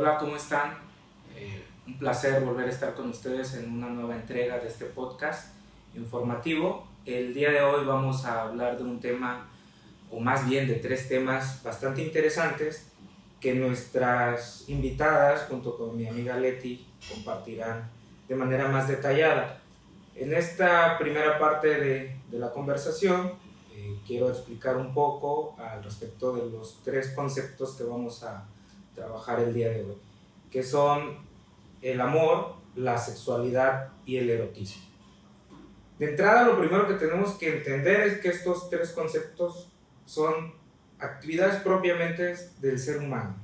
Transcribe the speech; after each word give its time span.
Hola, 0.00 0.16
¿cómo 0.16 0.36
están? 0.36 0.78
Eh, 1.34 1.60
un 1.84 1.98
placer 1.98 2.40
volver 2.44 2.68
a 2.68 2.70
estar 2.70 2.94
con 2.94 3.10
ustedes 3.10 3.54
en 3.54 3.72
una 3.72 3.88
nueva 3.88 4.14
entrega 4.14 4.60
de 4.60 4.68
este 4.68 4.84
podcast 4.84 5.56
informativo. 5.92 6.86
El 7.04 7.34
día 7.34 7.50
de 7.50 7.62
hoy 7.62 7.84
vamos 7.84 8.24
a 8.24 8.42
hablar 8.42 8.78
de 8.78 8.84
un 8.84 9.00
tema, 9.00 9.48
o 10.12 10.20
más 10.20 10.48
bien 10.48 10.68
de 10.68 10.76
tres 10.76 11.08
temas 11.08 11.64
bastante 11.64 12.00
interesantes 12.00 12.92
que 13.40 13.56
nuestras 13.56 14.68
invitadas, 14.68 15.48
junto 15.48 15.76
con 15.76 15.96
mi 15.96 16.06
amiga 16.06 16.36
Leti, 16.36 16.86
compartirán 17.12 17.90
de 18.28 18.36
manera 18.36 18.68
más 18.68 18.86
detallada. 18.86 19.58
En 20.14 20.32
esta 20.32 20.96
primera 20.96 21.40
parte 21.40 21.74
de, 21.74 22.16
de 22.30 22.38
la 22.38 22.52
conversación, 22.52 23.32
eh, 23.74 23.98
quiero 24.06 24.28
explicar 24.28 24.76
un 24.76 24.94
poco 24.94 25.56
al 25.58 25.82
respecto 25.82 26.36
de 26.36 26.48
los 26.52 26.84
tres 26.84 27.10
conceptos 27.16 27.74
que 27.74 27.82
vamos 27.82 28.22
a 28.22 28.46
trabajar 28.98 29.40
el 29.40 29.54
día 29.54 29.70
de 29.70 29.84
hoy, 29.84 29.96
que 30.50 30.62
son 30.62 31.18
el 31.80 32.00
amor, 32.00 32.56
la 32.74 32.98
sexualidad 32.98 33.92
y 34.04 34.16
el 34.16 34.28
erotismo. 34.28 34.82
De 35.98 36.10
entrada, 36.10 36.44
lo 36.44 36.58
primero 36.58 36.86
que 36.86 36.94
tenemos 36.94 37.36
que 37.38 37.58
entender 37.58 38.00
es 38.00 38.18
que 38.20 38.28
estos 38.28 38.68
tres 38.70 38.90
conceptos 38.90 39.70
son 40.04 40.54
actividades 40.98 41.60
propiamente 41.62 42.34
del 42.60 42.78
ser 42.78 42.98
humano. 42.98 43.36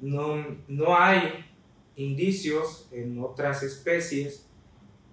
No, 0.00 0.44
no 0.68 0.96
hay 0.96 1.44
indicios 1.96 2.88
en 2.92 3.18
otras 3.22 3.62
especies 3.62 4.46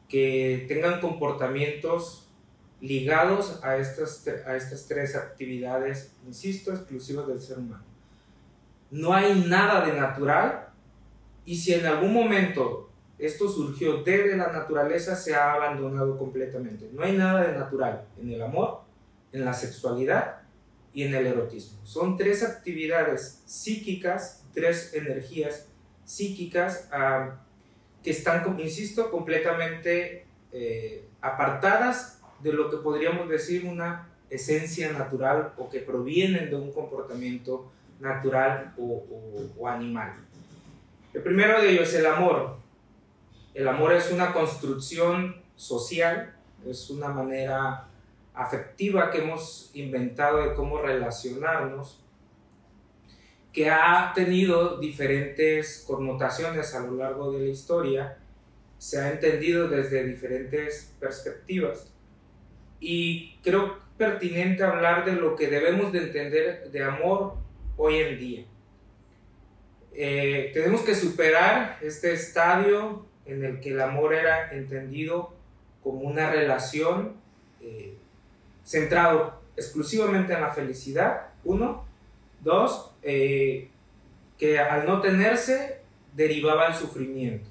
que 0.08 0.66
tengan 0.68 1.02
comportamientos 1.02 2.30
ligados 2.80 3.60
a 3.64 3.78
estas, 3.78 4.28
a 4.46 4.56
estas 4.56 4.88
tres 4.88 5.16
actividades, 5.16 6.14
insisto, 6.26 6.72
exclusivas 6.72 7.28
del 7.28 7.42
ser 7.42 7.58
humano 7.58 7.95
no 8.96 9.14
hay 9.14 9.46
nada 9.48 9.86
de 9.86 10.00
natural 10.00 10.70
y 11.44 11.58
si 11.58 11.74
en 11.74 11.86
algún 11.86 12.14
momento 12.14 12.90
esto 13.20 13.50
surgió 13.50 14.04
desde 14.04 14.38
la 14.38 14.52
naturaleza, 14.52 15.16
se 15.16 15.36
ha 15.36 15.54
abandonado 15.54 16.18
completamente. 16.18 16.90
No 16.94 17.04
hay 17.04 17.18
nada 17.18 17.46
de 17.46 17.58
natural 17.58 18.06
en 18.18 18.32
el 18.32 18.42
amor, 18.42 18.82
en 19.34 19.44
la 19.44 19.54
sexualidad 19.54 20.38
y 20.94 21.04
en 21.04 21.14
el 21.14 21.28
erotismo. 21.28 21.86
Son 21.86 22.16
tres 22.16 22.42
actividades 22.44 23.42
psíquicas, 23.46 24.46
tres 24.54 24.94
energías 24.94 25.68
psíquicas 26.06 26.88
ah, 26.92 27.42
que 28.02 28.12
están, 28.12 28.60
insisto, 28.60 29.12
completamente 29.12 30.26
eh, 30.54 31.06
apartadas 31.20 32.22
de 32.42 32.54
lo 32.54 32.70
que 32.70 32.78
podríamos 32.78 33.28
decir 33.28 33.66
una 33.66 34.10
esencia 34.30 34.92
natural 34.94 35.54
o 35.58 35.70
que 35.70 35.80
provienen 35.80 36.50
de 36.50 36.56
un 36.56 36.72
comportamiento 36.72 37.72
natural 38.00 38.74
o, 38.78 39.68
animal. 39.68 40.14
El 41.14 41.24
primero 41.24 41.62
de 41.62 41.72
ellos 41.72 41.90
es 41.90 41.96
el 41.96 42.06
amor. 42.06 42.58
El 43.54 43.68
amor 43.68 43.94
es 43.94 44.12
una 44.12 44.34
construcción 44.34 45.42
social, 45.56 46.36
es 46.68 46.90
una 46.90 47.10
manera 47.10 47.88
afectiva 48.34 49.12
que 49.12 49.20
hemos 49.20 49.72
inventado 49.74 50.40
de 50.40 50.54
cómo 50.56 50.82
relacionarnos, 50.82 52.02
que 53.54 53.70
ha 53.70 54.12
tenido 54.14 54.78
diferentes 54.78 55.86
connotaciones 55.88 56.76
a 56.76 56.82
lo 56.82 56.96
largo 56.96 57.32
de 57.32 57.40
la 57.40 57.46
historia, 57.46 58.18
se 58.78 59.00
ha 59.00 59.14
entendido 59.14 59.70
desde 59.70 60.04
diferentes 60.04 60.94
perspectivas. 61.00 61.94
Y 62.82 63.38
creo 63.42 63.78
pertinente 63.98 64.64
hablar 64.64 65.06
de 65.06 65.14
lo 65.14 65.38
que 65.38 65.48
debemos 65.48 65.94
de 65.94 66.00
entender 66.00 66.70
de 66.70 66.84
amor 66.84 67.45
hoy 67.78 67.98
en 67.98 68.20
día. 68.20 68.46
Eh, 69.94 70.52
tenemos 70.54 70.82
que 70.82 70.96
superar 70.96 71.78
este 71.82 72.14
estadio 72.14 73.06
en 73.26 73.44
el 73.44 73.60
que 73.60 73.70
el 73.70 73.82
amor 73.82 74.14
era 74.14 74.52
entendido 74.52 75.34
como 75.84 76.02
una 76.02 76.30
relación 76.30 77.14
eh, 77.62 77.96
centrado 78.64 79.42
exclusivamente 79.56 80.34
en 80.34 80.42
la 80.42 80.52
felicidad, 80.52 81.28
uno. 81.44 81.86
Dos, 82.42 82.92
eh, 83.02 83.70
que 84.38 84.60
al 84.60 84.86
no 84.86 85.02
tenerse 85.02 85.80
derivaba 86.14 86.68
el 86.68 86.76
sufrimiento. 86.76 87.50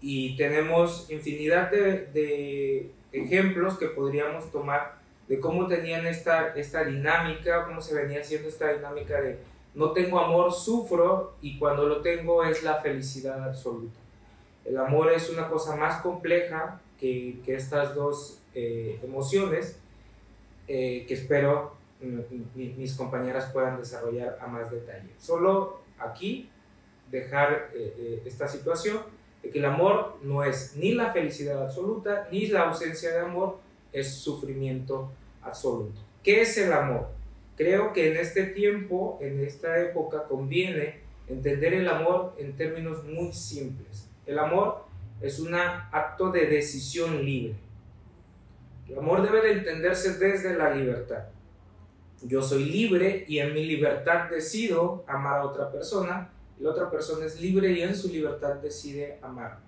Y 0.00 0.36
tenemos 0.36 1.08
infinidad 1.10 1.70
de, 1.70 2.06
de 2.06 2.90
ejemplos 3.12 3.78
que 3.78 3.86
podríamos 3.86 4.50
tomar 4.50 4.99
de 5.30 5.38
cómo 5.38 5.68
tenían 5.68 6.08
esta, 6.08 6.54
esta 6.56 6.82
dinámica, 6.82 7.64
cómo 7.64 7.80
se 7.80 7.94
venía 7.94 8.18
haciendo 8.18 8.48
esta 8.48 8.72
dinámica 8.72 9.20
de 9.20 9.38
no 9.76 9.92
tengo 9.92 10.18
amor, 10.18 10.52
sufro 10.52 11.34
y 11.40 11.56
cuando 11.56 11.86
lo 11.86 12.00
tengo 12.00 12.42
es 12.42 12.64
la 12.64 12.80
felicidad 12.80 13.44
absoluta. 13.44 13.96
El 14.64 14.76
amor 14.76 15.12
es 15.12 15.30
una 15.30 15.48
cosa 15.48 15.76
más 15.76 16.02
compleja 16.02 16.80
que, 16.98 17.38
que 17.46 17.54
estas 17.54 17.94
dos 17.94 18.40
eh, 18.56 18.98
emociones 19.04 19.78
eh, 20.66 21.04
que 21.06 21.14
espero 21.14 21.74
mis 22.56 22.94
compañeras 22.96 23.52
puedan 23.52 23.78
desarrollar 23.78 24.36
a 24.40 24.48
más 24.48 24.68
detalle. 24.68 25.10
Solo 25.20 25.78
aquí 26.00 26.48
dejar 27.08 27.70
eh, 27.72 28.20
esta 28.24 28.48
situación 28.48 28.98
de 29.44 29.50
que 29.50 29.60
el 29.60 29.64
amor 29.66 30.16
no 30.22 30.42
es 30.42 30.74
ni 30.74 30.92
la 30.92 31.12
felicidad 31.12 31.62
absoluta 31.62 32.26
ni 32.32 32.48
la 32.48 32.62
ausencia 32.62 33.12
de 33.12 33.20
amor, 33.20 33.58
es 33.92 34.12
sufrimiento 34.16 35.12
absoluto. 35.42 36.00
¿Qué 36.22 36.42
es 36.42 36.56
el 36.58 36.72
amor? 36.72 37.08
Creo 37.56 37.92
que 37.92 38.10
en 38.10 38.16
este 38.16 38.44
tiempo, 38.44 39.18
en 39.20 39.40
esta 39.40 39.80
época, 39.80 40.24
conviene 40.24 41.00
entender 41.28 41.74
el 41.74 41.88
amor 41.88 42.34
en 42.38 42.56
términos 42.56 43.04
muy 43.04 43.32
simples. 43.32 44.08
El 44.26 44.38
amor 44.38 44.84
es 45.20 45.38
un 45.38 45.54
acto 45.54 46.30
de 46.30 46.46
decisión 46.46 47.24
libre. 47.24 47.54
El 48.88 48.98
amor 48.98 49.22
debe 49.22 49.42
de 49.42 49.52
entenderse 49.58 50.18
desde 50.18 50.56
la 50.56 50.74
libertad. 50.74 51.24
Yo 52.22 52.42
soy 52.42 52.64
libre 52.64 53.24
y 53.28 53.38
en 53.38 53.54
mi 53.54 53.64
libertad 53.64 54.28
decido 54.28 55.04
amar 55.06 55.40
a 55.40 55.44
otra 55.44 55.70
persona 55.70 56.30
la 56.60 56.70
otra 56.70 56.90
persona 56.90 57.24
es 57.24 57.40
libre 57.40 57.72
y 57.72 57.80
en 57.80 57.96
su 57.96 58.08
libertad 58.08 58.56
decide 58.56 59.18
amarme. 59.22 59.64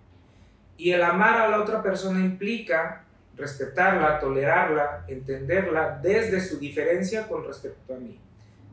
Y 0.77 0.91
el 0.91 1.03
amar 1.03 1.41
a 1.41 1.49
la 1.49 1.61
otra 1.63 1.83
persona 1.83 2.21
implica 2.21 3.07
respetarla, 3.37 4.21
tolerarla, 4.21 5.05
entenderla 5.09 5.99
desde 6.03 6.41
su 6.41 6.59
diferencia 6.59 7.29
con 7.29 7.45
respecto 7.45 7.95
a 7.95 7.99
mí, 7.99 8.19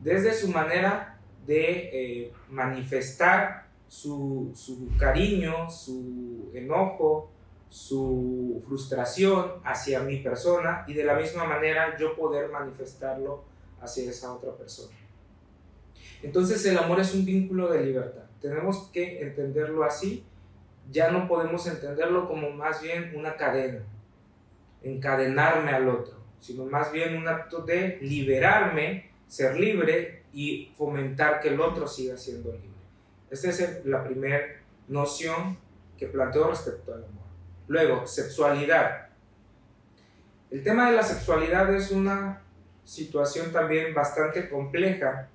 desde 0.02 0.34
su 0.34 0.48
manera 0.48 1.18
de 1.46 1.90
eh, 1.92 2.32
manifestar 2.50 3.66
su, 3.88 4.52
cariño, 4.98 5.70
su 5.70 6.50
enojo, 6.54 7.30
su 7.68 8.62
frustración 8.66 9.54
hacia 9.64 10.00
mi 10.00 10.18
persona 10.18 10.84
y 10.86 10.94
de 10.94 11.04
la 11.04 11.14
misma 11.14 11.44
manera 11.44 11.96
yo 11.98 12.16
poder 12.16 12.50
manifestarlo 12.50 13.44
hacia 13.80 14.10
esa 14.10 14.32
otra 14.32 14.52
persona. 14.52 14.94
Entonces 16.22 16.64
el 16.66 16.76
amor 16.76 17.00
es 17.00 17.14
un 17.14 17.24
vínculo 17.24 17.68
de 17.68 17.84
libertad. 17.84 18.24
Tenemos 18.40 18.90
que 18.92 19.22
entenderlo 19.22 19.84
así. 19.84 20.24
Ya 20.90 21.10
no 21.10 21.28
podemos 21.28 21.66
entenderlo 21.66 22.28
como 22.28 22.50
más 22.50 22.82
bien 22.82 23.12
una 23.16 23.36
cadena 23.36 23.80
encadenarme 24.82 25.70
al 25.70 25.88
otro, 25.88 26.14
sino 26.40 26.64
más 26.64 26.92
bien 26.92 27.16
un 27.16 27.28
acto 27.28 27.62
de 27.62 27.98
liberarme, 28.00 29.10
ser 29.26 29.58
libre 29.58 30.24
y 30.32 30.72
fomentar 30.76 31.40
que 31.40 31.48
el 31.48 31.60
otro 31.60 31.86
siga 31.86 32.16
siendo 32.16 32.52
libre. 32.52 32.68
Esta 33.30 33.50
es 33.50 33.84
la 33.84 34.02
primera 34.04 34.40
noción 34.88 35.58
que 35.96 36.06
planteo 36.06 36.48
respecto 36.48 36.92
al 36.92 37.04
amor. 37.04 37.26
Luego, 37.68 38.06
sexualidad. 38.06 39.08
El 40.50 40.64
tema 40.64 40.90
de 40.90 40.96
la 40.96 41.02
sexualidad 41.02 41.72
es 41.74 41.90
una 41.90 42.42
situación 42.84 43.52
también 43.52 43.94
bastante 43.94 44.48
compleja 44.48 45.28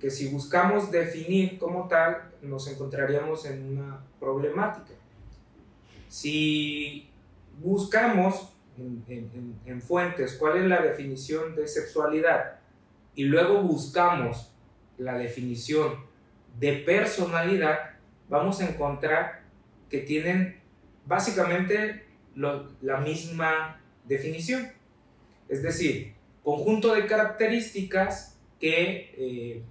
que 0.00 0.10
si 0.10 0.28
buscamos 0.28 0.90
definir 0.90 1.58
como 1.58 1.88
tal 1.88 2.30
nos 2.40 2.66
encontraríamos 2.68 3.44
en 3.46 3.76
una 3.76 4.00
problemática. 4.18 4.94
Si 6.08 7.10
buscamos 7.60 8.53
en, 8.78 9.80
fuentes 9.80 10.36
cuál 10.38 10.58
es 10.58 10.64
la 10.64 10.82
definición 10.82 11.54
de 11.54 11.66
sexualidad 11.66 12.58
y 13.14 13.24
luego 13.24 13.62
buscamos 13.62 14.52
la 14.98 15.16
definición 15.16 16.04
de 16.58 16.72
personalidad, 16.72 17.96
vamos 18.28 18.60
a 18.60 18.68
encontrar 18.68 19.42
que 19.88 19.98
tienen 19.98 20.60
básicamente 21.06 22.04
la 22.34 22.98
misma 22.98 23.80
definición. 24.04 24.68
Es 25.48 25.62
decir, 25.62 26.14
conjunto 26.42 26.94
de 26.94 27.06
características 27.06 28.38
que 28.60 29.14
eh, 29.16 29.62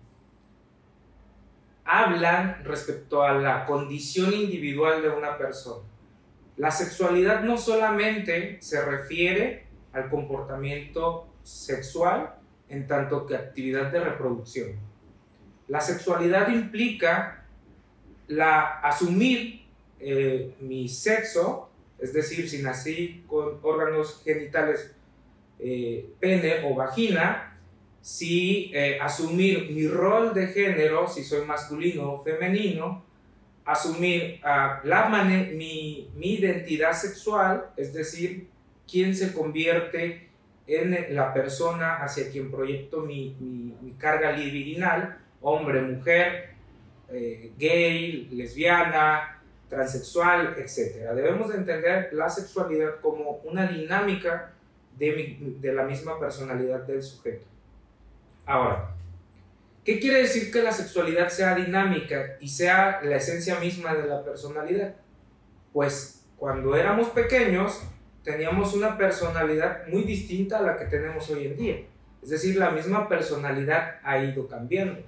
hablan 1.85 2.63
respecto 2.63 3.23
a 3.23 3.33
la 3.33 3.65
condición 3.65 4.33
individual 4.33 5.01
de 5.01 5.09
una 5.09 5.37
persona. 5.37 5.92
La 6.57 6.71
sexualidad 6.71 7.43
no 7.43 7.57
solamente 7.57 8.57
se 8.61 8.83
refiere 8.83 9.65
al 9.91 10.09
comportamiento 10.09 11.27
sexual 11.43 12.35
en 12.69 12.87
tanto 12.87 13.25
que 13.25 13.35
actividad 13.35 13.91
de 13.91 13.99
reproducción. 13.99 14.71
La 15.67 15.81
sexualidad 15.81 16.49
implica 16.49 17.45
la, 18.27 18.79
asumir 18.79 19.63
eh, 19.99 20.53
mi 20.59 20.87
sexo, 20.87 21.69
es 21.99 22.13
decir, 22.13 22.49
si 22.49 22.61
nací 22.61 23.23
con 23.27 23.59
órganos 23.61 24.21
genitales 24.23 24.95
eh, 25.59 26.09
pene 26.19 26.65
o 26.65 26.75
vagina, 26.75 27.57
si 28.01 28.69
eh, 28.73 28.99
asumir 28.99 29.71
mi 29.71 29.87
rol 29.87 30.33
de 30.33 30.47
género, 30.47 31.07
si 31.07 31.23
soy 31.23 31.45
masculino 31.45 32.15
o 32.15 32.23
femenino, 32.23 33.05
asumir 33.65 34.41
uh, 34.43 34.85
la 34.85 35.09
mi, 35.09 36.09
mi 36.15 36.33
identidad 36.35 36.93
sexual, 36.93 37.71
es 37.77 37.93
decir, 37.93 38.47
quién 38.89 39.15
se 39.15 39.33
convierte 39.33 40.29
en 40.67 41.15
la 41.15 41.33
persona 41.33 41.95
hacia 41.95 42.29
quien 42.29 42.51
proyecto 42.51 43.01
mi, 43.01 43.35
mi, 43.39 43.93
carga 43.93 44.31
libidinal, 44.31 45.17
hombre, 45.41 45.81
mujer, 45.81 46.51
eh, 47.09 47.51
gay, 47.57 48.29
lesbiana, 48.31 49.41
transexual, 49.69 50.55
etc. 50.57 51.11
Debemos 51.15 51.49
de 51.49 51.57
entender 51.57 52.09
la 52.13 52.29
sexualidad 52.29 52.99
como 53.01 53.41
una 53.43 53.67
dinámica 53.67 54.53
de, 54.97 55.55
de 55.59 55.73
la 55.73 55.83
misma 55.83 56.19
personalidad 56.19 56.81
del 56.83 57.01
sujeto. 57.01 57.45
Ahora, 58.45 58.93
¿qué 59.83 59.99
quiere 59.99 60.21
decir 60.21 60.51
que 60.51 60.63
la 60.63 60.71
sexualidad 60.71 61.29
sea 61.29 61.55
dinámica 61.55 62.37
y 62.39 62.49
sea 62.49 63.01
la 63.03 63.17
esencia 63.17 63.59
misma 63.59 63.93
de 63.93 64.07
la 64.07 64.23
personalidad? 64.23 64.95
Pues 65.71 66.25
cuando 66.37 66.75
éramos 66.75 67.09
pequeños, 67.09 67.81
teníamos 68.23 68.73
una 68.73 68.97
personalidad 68.97 69.87
muy 69.87 70.03
distinta 70.03 70.59
a 70.59 70.61
la 70.61 70.77
que 70.77 70.85
tenemos 70.85 71.29
hoy 71.29 71.47
en 71.47 71.57
día. 71.57 71.77
Es 72.21 72.29
decir, 72.29 72.55
la 72.55 72.71
misma 72.71 73.09
personalidad 73.09 73.99
ha 74.03 74.17
ido 74.19 74.47
cambiando. 74.47 75.01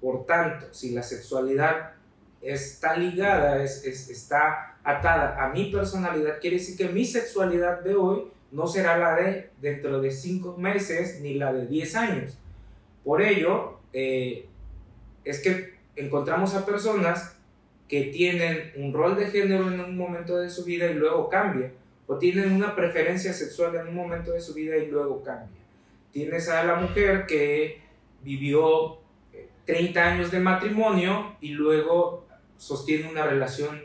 Por 0.00 0.24
tanto, 0.26 0.72
si 0.72 0.94
la 0.94 1.02
sexualidad 1.02 1.92
está 2.40 2.96
ligada, 2.96 3.62
es, 3.62 3.84
está 3.84 4.76
atada 4.82 5.42
a 5.42 5.48
mi 5.50 5.70
personalidad, 5.70 6.38
quiere 6.40 6.56
decir 6.56 6.76
que 6.76 6.92
mi 6.92 7.04
sexualidad 7.04 7.80
de 7.80 7.94
hoy 7.94 8.30
no 8.52 8.66
será 8.66 8.98
la 8.98 9.16
de 9.16 9.50
dentro 9.60 10.00
de 10.00 10.10
cinco 10.10 10.56
meses 10.58 11.20
ni 11.20 11.34
la 11.34 11.52
de 11.52 11.66
diez 11.66 11.96
años. 11.96 12.38
Por 13.02 13.22
ello, 13.22 13.80
eh, 13.94 14.46
es 15.24 15.40
que 15.40 15.74
encontramos 15.96 16.54
a 16.54 16.66
personas 16.66 17.36
que 17.88 18.04
tienen 18.04 18.72
un 18.76 18.92
rol 18.92 19.16
de 19.16 19.26
género 19.26 19.68
en 19.68 19.80
un 19.80 19.96
momento 19.96 20.36
de 20.36 20.50
su 20.50 20.64
vida 20.64 20.90
y 20.90 20.94
luego 20.94 21.28
cambia 21.30 21.70
o 22.06 22.18
tienen 22.18 22.52
una 22.52 22.74
preferencia 22.74 23.32
sexual 23.32 23.74
en 23.76 23.88
un 23.88 23.94
momento 23.94 24.32
de 24.32 24.40
su 24.40 24.52
vida 24.52 24.76
y 24.76 24.88
luego 24.88 25.22
cambia. 25.22 25.48
Tienes 26.12 26.48
a 26.48 26.64
la 26.64 26.76
mujer 26.76 27.26
que 27.26 27.80
vivió 28.22 28.98
30 29.64 29.98
eh, 29.98 30.02
años 30.02 30.30
de 30.30 30.40
matrimonio 30.40 31.36
y 31.40 31.50
luego 31.50 32.26
sostiene 32.56 33.08
una 33.08 33.24
relación 33.24 33.80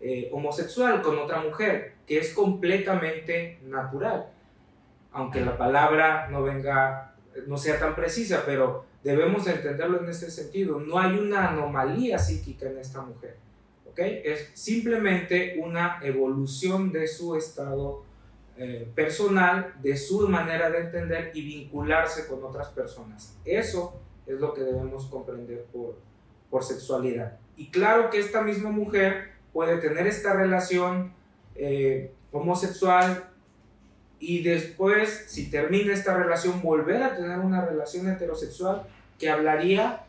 eh, 0.00 0.28
homosexual 0.32 1.02
con 1.02 1.18
otra 1.18 1.40
mujer, 1.40 1.94
que 2.06 2.18
es 2.18 2.34
completamente 2.34 3.58
natural. 3.64 4.26
Aunque 5.12 5.40
la 5.40 5.56
palabra 5.56 6.28
no 6.30 6.42
venga, 6.42 7.14
no 7.46 7.56
sea 7.56 7.78
tan 7.78 7.94
precisa, 7.94 8.42
pero 8.44 8.84
debemos 9.02 9.46
entenderlo 9.46 10.02
en 10.02 10.08
este 10.08 10.30
sentido. 10.30 10.80
No 10.80 10.98
hay 10.98 11.18
una 11.18 11.48
anomalía 11.48 12.18
psíquica 12.18 12.68
en 12.68 12.78
esta 12.78 13.02
mujer 13.02 13.36
es 13.96 14.50
simplemente 14.54 15.58
una 15.62 15.98
evolución 16.02 16.92
de 16.92 17.06
su 17.06 17.36
estado 17.36 18.04
eh, 18.56 18.90
personal, 18.94 19.74
de 19.82 19.96
su 19.96 20.28
manera 20.28 20.70
de 20.70 20.78
entender 20.78 21.30
y 21.34 21.42
vincularse 21.42 22.26
con 22.26 22.42
otras 22.44 22.68
personas. 22.68 23.36
Eso 23.44 24.00
es 24.26 24.40
lo 24.40 24.54
que 24.54 24.62
debemos 24.62 25.06
comprender 25.06 25.64
por, 25.72 25.96
por 26.50 26.64
sexualidad. 26.64 27.38
Y 27.56 27.70
claro 27.70 28.10
que 28.10 28.18
esta 28.18 28.42
misma 28.42 28.70
mujer 28.70 29.32
puede 29.52 29.76
tener 29.78 30.06
esta 30.06 30.34
relación 30.34 31.12
eh, 31.54 32.12
homosexual 32.30 33.30
y 34.24 34.40
después, 34.44 35.24
si 35.26 35.50
termina 35.50 35.92
esta 35.92 36.16
relación, 36.16 36.62
volver 36.62 37.02
a 37.02 37.16
tener 37.16 37.40
una 37.40 37.66
relación 37.66 38.08
heterosexual 38.08 38.86
que 39.18 39.28
hablaría 39.28 40.04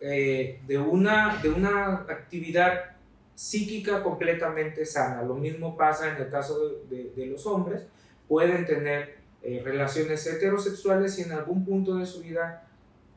eh, 0.00 0.62
de, 0.66 0.78
una, 0.78 1.38
de 1.42 1.50
una 1.50 1.96
actividad 2.08 2.96
psíquica 3.34 4.02
completamente 4.02 4.86
sana. 4.86 5.22
Lo 5.22 5.34
mismo 5.34 5.76
pasa 5.76 6.16
en 6.16 6.22
el 6.22 6.30
caso 6.30 6.80
de, 6.88 7.26
los 7.26 7.44
hombres. 7.44 7.82
Pueden 8.26 8.64
tener 8.64 9.18
eh, 9.42 9.60
relaciones 9.62 10.26
heterosexuales 10.26 11.18
y 11.18 11.22
en 11.24 11.32
algún 11.32 11.62
punto 11.62 11.96
de 11.96 12.06
su 12.06 12.22
vida 12.22 12.66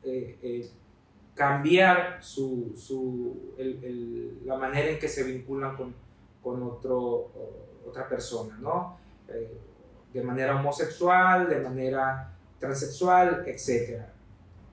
eh, 0.04 0.68
cambiar 1.34 2.18
su, 2.22 2.74
la 4.44 4.58
manera 4.58 4.90
en 4.90 4.98
que 4.98 5.08
se 5.08 5.24
vinculan 5.24 5.74
con, 5.78 5.94
con 6.42 6.62
otro, 6.62 7.32
otra 7.88 8.06
persona, 8.06 8.58
¿no? 8.60 8.98
De 10.16 10.22
manera 10.22 10.56
homosexual, 10.56 11.46
de 11.46 11.60
manera 11.60 12.32
transexual, 12.58 13.44
etc. 13.46 14.00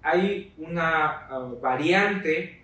Hay 0.01 0.53
una 0.57 1.27
ah, 1.27 1.53
variante 1.61 2.63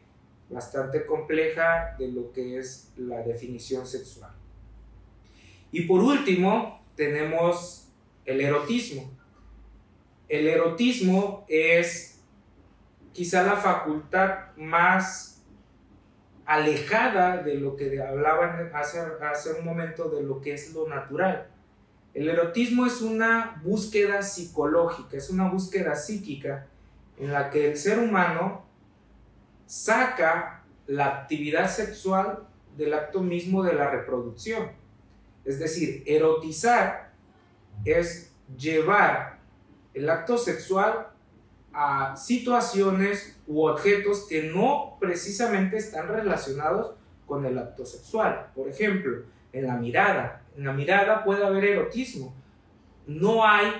bastante 0.50 1.06
compleja 1.06 1.96
de 2.00 2.08
lo 2.08 2.32
que 2.32 2.58
es 2.58 2.94
la 2.96 3.22
definición 3.22 3.86
sexual. 3.86 4.32
Y 5.74 5.82
por 5.82 6.00
último, 6.00 6.82
tenemos 6.96 7.92
el 8.26 8.40
erotismo. 8.40 9.12
El 10.30 10.48
erotismo 10.48 11.46
es 11.50 12.22
quizá 13.12 13.44
la 13.44 13.58
facultad 13.58 14.56
más 14.56 15.44
alejada 16.46 17.44
de 17.44 17.56
lo 17.56 17.76
que 17.76 18.02
hablaban 18.02 18.72
hace, 18.74 19.00
hace 19.22 19.60
un 19.60 19.66
momento 19.66 20.10
de 20.10 20.24
lo 20.24 20.40
que 20.40 20.54
es 20.54 20.74
lo 20.74 20.88
natural. 20.88 21.59
El 22.14 22.30
erotismo 22.30 22.86
es 22.86 23.02
una 23.02 23.62
búsqueda 23.64 24.22
psicológica, 24.24 25.18
es 25.18 25.30
una 25.30 25.50
búsqueda 25.50 25.96
psíquica 25.96 26.68
en 27.18 27.32
la 27.32 27.50
que 27.50 27.70
el 27.70 27.78
ser 27.78 28.00
humano 28.00 28.66
saca 29.66 30.64
la 30.88 31.06
actividad 31.06 31.70
sexual 31.70 32.48
del 32.76 32.94
acto 32.94 33.22
mismo 33.22 33.64
de 33.64 33.74
la 33.74 33.90
reproducción. 33.90 34.72
Es 35.46 35.60
decir, 35.60 36.04
erotizar 36.08 37.12
es 37.86 38.32
llevar 38.58 39.40
el 39.94 40.10
acto 40.10 40.38
sexual 40.38 41.08
a 41.74 42.16
situaciones 42.16 43.38
u 43.48 43.66
objetos 43.66 44.26
que 44.28 44.44
no 44.44 44.98
precisamente 45.00 45.78
están 45.78 46.08
relacionados 46.08 46.96
con 47.26 47.46
el 47.46 47.58
acto 47.58 47.86
sexual. 47.86 48.52
Por 48.56 48.68
ejemplo, 48.68 49.24
en 49.54 49.68
la 49.68 49.76
mirada. 49.76 50.42
En 50.60 50.66
la 50.66 50.74
mirada 50.74 51.24
puede 51.24 51.46
haber 51.46 51.64
erotismo. 51.64 52.34
No 53.08 53.48
hay 53.48 53.72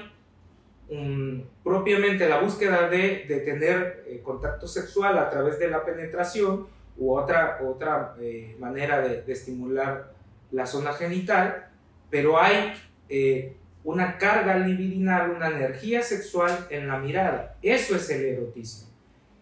propiamente 1.62 2.30
la 2.30 2.40
búsqueda 2.40 2.88
de, 2.88 3.26
tener 3.44 4.06
eh, 4.08 4.22
contacto 4.24 4.66
sexual 4.66 5.18
a 5.18 5.30
través 5.30 5.60
de 5.60 5.68
la 5.68 5.84
penetración 5.84 6.68
u 6.98 7.14
otra, 7.14 7.60
otra 7.62 8.16
eh, 8.22 8.56
manera 8.60 9.02
de, 9.02 9.24
de, 9.24 9.34
estimular 9.34 10.14
la 10.52 10.66
zona 10.66 10.94
genital, 10.94 11.68
pero 12.10 12.42
hay 12.42 12.74
eh, 13.10 13.58
una 13.84 14.18
carga 14.18 14.58
libidinal, 14.58 15.32
una 15.32 15.50
energía 15.50 16.02
sexual 16.02 16.66
en 16.70 16.88
la 16.88 16.98
mirada. 16.98 17.58
Eso 17.62 17.98
es 17.98 18.10
el 18.10 18.24
erotismo. 18.24 18.88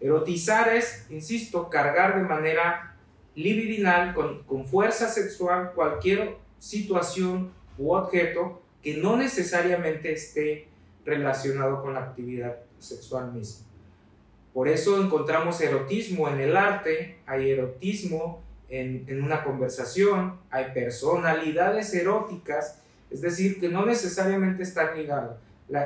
Erotizar 0.00 0.74
es, 0.74 1.06
insisto, 1.08 1.70
cargar 1.70 2.20
de 2.20 2.24
manera 2.24 2.96
libidinal, 3.36 4.12
con, 4.12 4.42
con 4.42 4.66
fuerza 4.66 5.08
sexual, 5.08 5.70
cualquier 5.76 6.47
situación 6.58 7.52
u 7.76 7.92
objeto 7.92 8.60
que 8.82 8.96
no 8.96 9.16
necesariamente 9.16 10.12
esté 10.12 10.68
relacionado 11.04 11.82
con 11.82 11.94
la 11.94 12.00
actividad 12.00 12.56
sexual 12.78 13.32
misma. 13.32 13.66
Por 14.52 14.68
eso 14.68 15.02
encontramos 15.02 15.60
erotismo 15.60 16.28
en 16.28 16.40
el 16.40 16.56
arte, 16.56 17.18
hay 17.26 17.50
erotismo 17.50 18.42
en, 18.68 19.04
en, 19.06 19.22
una 19.22 19.44
conversación, 19.44 20.38
hay 20.50 20.72
personalidades 20.72 21.94
eróticas, 21.94 22.80
es 23.10 23.20
decir, 23.20 23.60
que 23.60 23.68
no 23.68 23.86
necesariamente 23.86 24.62
están 24.62 24.96
ligados. 24.96 25.36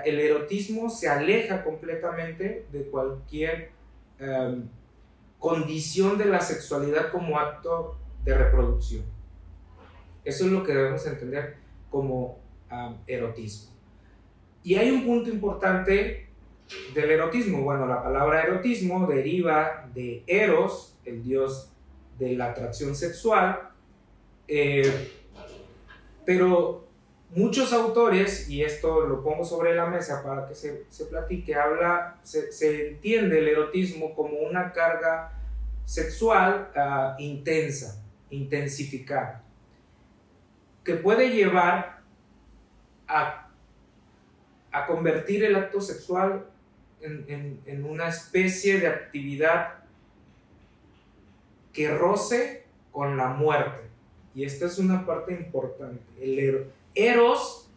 el 0.05 0.21
erotismo 0.21 0.91
se 0.91 1.09
aleja 1.09 1.65
completamente 1.65 2.67
de 2.73 2.85
cualquier 2.85 3.71
em, 4.19 4.69
condición 5.39 6.19
de 6.19 6.27
la 6.27 6.41
sexualidad 6.41 7.11
como 7.11 7.39
acto 7.39 7.97
de 8.25 8.39
reproducción. 8.39 9.05
Eso 10.25 10.47
es 10.47 10.53
lo 10.53 10.63
que 10.63 10.73
debemos 10.75 11.07
entender 11.07 11.57
como 11.91 12.39
erotismo. 13.07 13.73
Y 14.63 14.77
hay 14.77 14.91
un 14.91 15.05
punto 15.05 15.31
importante 15.31 16.29
del 16.95 17.11
erotismo. 17.11 17.63
Bueno, 17.63 17.87
la 17.87 18.03
palabra 18.03 18.43
erotismo 18.43 19.07
deriva 19.07 19.89
de 19.95 20.23
Eros, 20.27 20.97
el 21.05 21.23
dios 21.23 21.71
de 22.19 22.37
la 22.37 22.51
atracción 22.51 22.95
sexual, 22.95 23.71
eh, 24.49 25.11
pero 26.25 26.87
muchos 27.35 27.73
autores, 27.73 28.49
y 28.49 28.63
esto 28.63 29.07
lo 29.07 29.23
pongo 29.23 29.45
sobre 29.45 29.75
la 29.75 29.87
mesa 29.87 30.23
para 30.23 30.47
que 30.47 30.55
se, 30.55 30.85
se 30.89 31.07
platique, 31.07 31.55
habla, 31.55 32.19
se, 32.23 32.53
se, 32.53 32.89
entiende 32.89 33.39
el 33.39 33.49
erotismo 33.49 34.15
como 34.15 34.39
una 34.39 34.73
carga 34.73 35.33
sexual 35.85 36.71
ah, 36.77 37.17
intensa, 37.19 38.03
intensificada, 38.31 39.43
que 40.85 40.95
puede 40.95 41.31
llevar 41.31 42.01
a, 43.07 43.49
a 44.73 44.87
convertir 44.87 45.45
el 45.45 45.57
acto 45.57 45.81
sexual 45.81 46.47
en, 47.01 47.61
en, 47.67 47.85
una 47.85 48.09
especie 48.09 48.79
de 48.79 48.87
actividad 48.87 49.75
que 51.73 51.93
roce 51.97 52.65
con 52.91 53.17
la 53.17 53.29
muerte. 53.29 53.89
Y 54.35 54.45
esta 54.45 54.67
es 54.67 54.79
una 54.79 55.05
parte 55.05 55.33
importante. 55.33 56.03
El 56.21 56.71
eros 56.95 57.71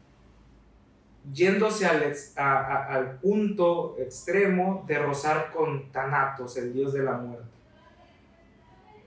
yéndose 1.33 1.85
al, 1.87 2.15
al 2.35 3.19
punto 3.19 3.95
extremo 3.97 4.83
de 4.87 4.99
rozar 4.99 5.51
con 5.51 5.91
Thanatos, 5.91 6.57
el 6.57 6.73
dios 6.73 6.93
de 6.93 7.03
la 7.03 7.13
muerte. 7.13 7.54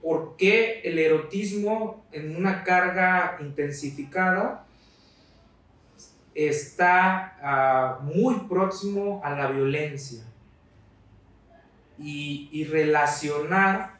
¿Por 0.01 0.35
qué 0.37 0.81
el 0.83 0.97
erotismo 0.97 2.05
en 2.11 2.35
una 2.35 2.63
carga 2.63 3.37
intensificada 3.41 4.65
está 6.33 7.37
ah, 7.41 7.99
muy 8.01 8.35
próximo 8.47 9.21
a 9.23 9.31
la 9.31 9.51
violencia? 9.51 10.23
Y, 12.01 12.63
relacionar 12.71 13.99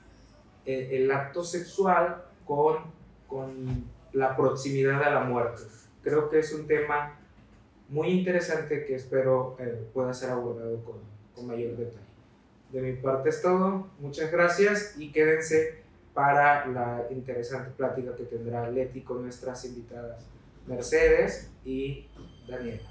el, 0.65 0.74
eh, 0.74 0.98
el, 1.03 1.12
acto 1.12 1.44
sexual 1.44 2.24
con, 2.46 2.77
con 3.27 3.84
la 4.13 4.38
proximidad 4.38 5.03
a 5.03 5.10
la 5.10 5.20
muerte. 5.25 5.63
Creo 6.01 6.29
que 6.29 6.39
es 6.39 6.53
un 6.53 6.65
tema 6.65 7.20
muy 7.89 8.10
interesante 8.10 8.86
que 8.86 8.96
espero 8.96 9.58
eh, 9.60 9.88
pueda 9.94 10.13
ser 10.13 10.29
abordado 10.29 10.84
con, 10.86 10.96
con 11.36 11.48
mayor 11.48 11.75
detalle. 11.75 12.08
De 12.72 12.82
mi 12.82 12.94
parte 12.94 13.29
es 13.29 13.41
todo, 13.41 13.88
muchas 14.00 14.32
gracias 14.32 14.96
y 14.98 15.12
quédense 15.12 15.78
para 16.19 16.67
la 16.67 17.05
interesante 17.11 17.71
plática 17.77 18.13
que 18.13 18.25
tendrá 18.25 18.69
Leti 18.69 19.03
con 19.03 19.21
nuestras 19.21 19.63
invitadas 19.63 20.27
Mercedes 20.67 21.49
y 21.63 22.09
Daniela. 22.45 22.81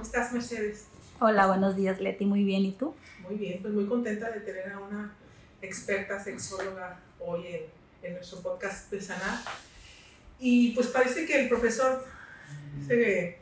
estás, 0.00 0.32
Mercedes? 0.32 0.88
Hola, 1.20 1.46
buenos 1.46 1.76
días, 1.76 2.00
Leti. 2.00 2.24
Muy 2.24 2.44
bien, 2.44 2.64
¿y 2.64 2.72
tú? 2.72 2.94
Muy 3.28 3.36
bien, 3.36 3.60
pues 3.60 3.72
muy 3.72 3.86
contenta 3.86 4.30
de 4.30 4.40
tener 4.40 4.72
a 4.72 4.78
una 4.78 5.14
experta 5.62 6.22
sexóloga 6.22 7.00
hoy 7.20 7.46
en, 8.02 8.14
nuestro 8.14 8.40
podcast 8.40 8.90
de 8.90 9.00
Sanar. 9.00 9.38
Y 10.38 10.72
pues 10.72 10.88
parece 10.88 11.24
que 11.24 11.40
el 11.40 11.48
profesor 11.48 12.04
se, 12.86 13.38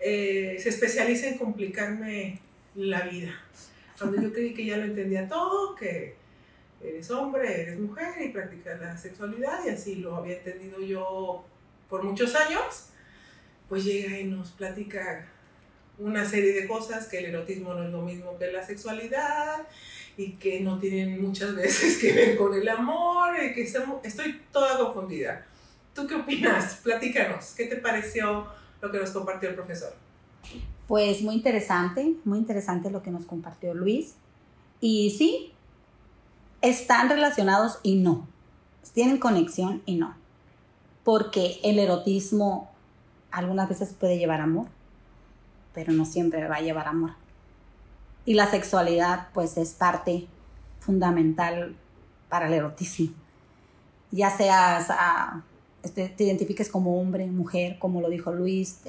eh, 0.00 0.58
se 0.60 0.68
especializa 0.68 1.28
en 1.28 1.38
complicarme 1.38 2.40
la 2.74 3.02
vida. 3.02 3.40
Cuando 3.96 4.20
yo 4.20 4.32
creí 4.32 4.52
que 4.52 4.66
ya 4.66 4.76
lo 4.76 4.84
entendía 4.84 5.28
todo, 5.28 5.76
que 5.76 6.16
eres 6.82 7.10
hombre, 7.10 7.62
eres 7.62 7.78
mujer 7.78 8.14
y 8.20 8.28
practicas 8.30 8.80
la 8.80 8.98
sexualidad, 8.98 9.64
y 9.64 9.70
así 9.70 9.94
lo 9.96 10.16
había 10.16 10.38
entendido 10.38 10.80
yo 10.80 11.46
por 11.88 12.02
muchos 12.02 12.34
años, 12.34 12.88
pues 13.68 13.84
llega 13.84 14.18
y 14.18 14.24
nos 14.24 14.50
platica 14.50 15.28
una 15.98 16.28
serie 16.28 16.52
de 16.52 16.66
cosas, 16.66 17.06
que 17.06 17.20
el 17.20 17.26
erotismo 17.26 17.74
no 17.74 17.84
es 17.84 17.90
lo 17.90 18.02
mismo 18.02 18.36
que 18.38 18.52
la 18.52 18.66
sexualidad 18.66 19.66
y 20.16 20.32
que 20.32 20.60
no 20.60 20.78
tienen 20.78 21.22
muchas 21.22 21.54
veces 21.54 21.98
que 21.98 22.12
ver 22.12 22.36
con 22.36 22.54
el 22.54 22.68
amor, 22.68 23.34
que 23.54 23.62
estoy 23.62 24.40
toda 24.50 24.78
confundida. 24.78 25.46
¿Tú 25.94 26.06
qué 26.06 26.14
opinas? 26.14 26.80
Platícanos, 26.82 27.54
¿qué 27.56 27.66
te 27.66 27.76
pareció 27.76 28.46
lo 28.80 28.90
que 28.90 28.98
nos 28.98 29.10
compartió 29.10 29.48
el 29.48 29.54
profesor? 29.54 29.94
Pues 30.86 31.22
muy 31.22 31.34
interesante, 31.34 32.14
muy 32.24 32.38
interesante 32.38 32.90
lo 32.90 33.02
que 33.02 33.10
nos 33.10 33.24
compartió 33.24 33.74
Luis. 33.74 34.14
Y 34.80 35.10
sí, 35.10 35.52
están 36.60 37.08
relacionados 37.08 37.78
y 37.82 37.96
no. 37.96 38.26
Tienen 38.92 39.18
conexión 39.18 39.82
y 39.84 39.96
no. 39.96 40.14
Porque 41.02 41.60
el 41.62 41.78
erotismo 41.78 42.70
algunas 43.30 43.68
veces 43.68 43.94
puede 43.98 44.18
llevar 44.18 44.40
amor, 44.40 44.66
pero 45.74 45.92
no 45.92 46.04
siempre 46.04 46.46
va 46.48 46.56
a 46.56 46.60
llevar 46.60 46.88
amor. 46.88 47.12
Y 48.26 48.34
la 48.34 48.50
sexualidad 48.50 49.28
pues 49.32 49.56
es 49.56 49.72
parte 49.72 50.26
fundamental 50.80 51.74
para 52.28 52.48
el 52.48 52.52
erotismo. 52.52 53.14
Ya 54.10 54.30
seas, 54.30 54.88
ah, 54.90 55.42
este, 55.82 56.08
te 56.08 56.24
identifiques 56.24 56.68
como 56.68 57.00
hombre, 57.00 57.26
mujer, 57.26 57.78
como 57.78 58.00
lo 58.00 58.10
dijo 58.10 58.32
Luis, 58.32 58.80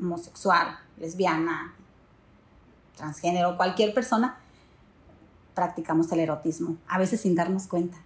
homosexual, 0.00 0.78
lesbiana, 0.98 1.74
transgénero, 2.96 3.56
cualquier 3.56 3.94
persona, 3.94 4.38
practicamos 5.54 6.10
el 6.12 6.20
erotismo, 6.20 6.76
a 6.88 6.98
veces 6.98 7.20
sin 7.20 7.34
darnos 7.34 7.66
cuenta. 7.66 7.98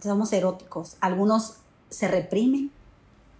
Somos 0.00 0.32
eróticos, 0.32 0.96
algunos 1.00 1.56
se 1.88 2.08
reprimen, 2.08 2.70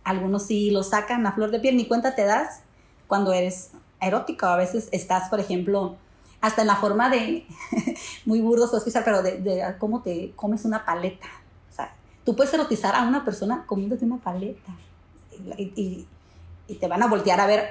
algunos 0.05 0.47
sí 0.47 0.71
lo 0.71 0.83
sacan 0.83 1.27
a 1.27 1.33
flor 1.33 1.51
de 1.51 1.61
piel, 1.61 1.77
ni 1.77 1.87
cuenta 1.87 2.15
te 2.15 2.25
das, 2.25 2.63
cuando 3.07 3.33
eres 3.33 3.73
erótico. 4.01 4.47
A 4.47 4.57
veces 4.57 4.89
estás, 4.93 5.29
por 5.29 5.41
ejemplo, 5.41 5.97
hasta 6.41 6.63
en 6.63 6.69
la 6.69 6.77
forma 6.77 7.11
de, 7.11 7.47
muy 8.25 8.41
burdo 8.41 8.71
pero 9.05 9.23
de, 9.23 9.75
cómo 9.79 10.03
te 10.03 10.33
comes 10.37 10.65
una 10.65 10.85
paleta. 10.85 11.27
O 11.71 11.75
sea, 11.75 11.95
tú 12.25 12.35
puedes 12.35 12.53
erotizar 12.53 12.95
a 12.95 13.03
una 13.03 13.25
persona 13.25 13.65
comiéndote 13.67 14.05
una 14.05 14.19
paleta 14.19 14.73
y, 15.57 16.07
te 16.79 16.87
van 16.87 17.03
a 17.03 17.09
voltear 17.09 17.41
a 17.41 17.47
ver 17.47 17.69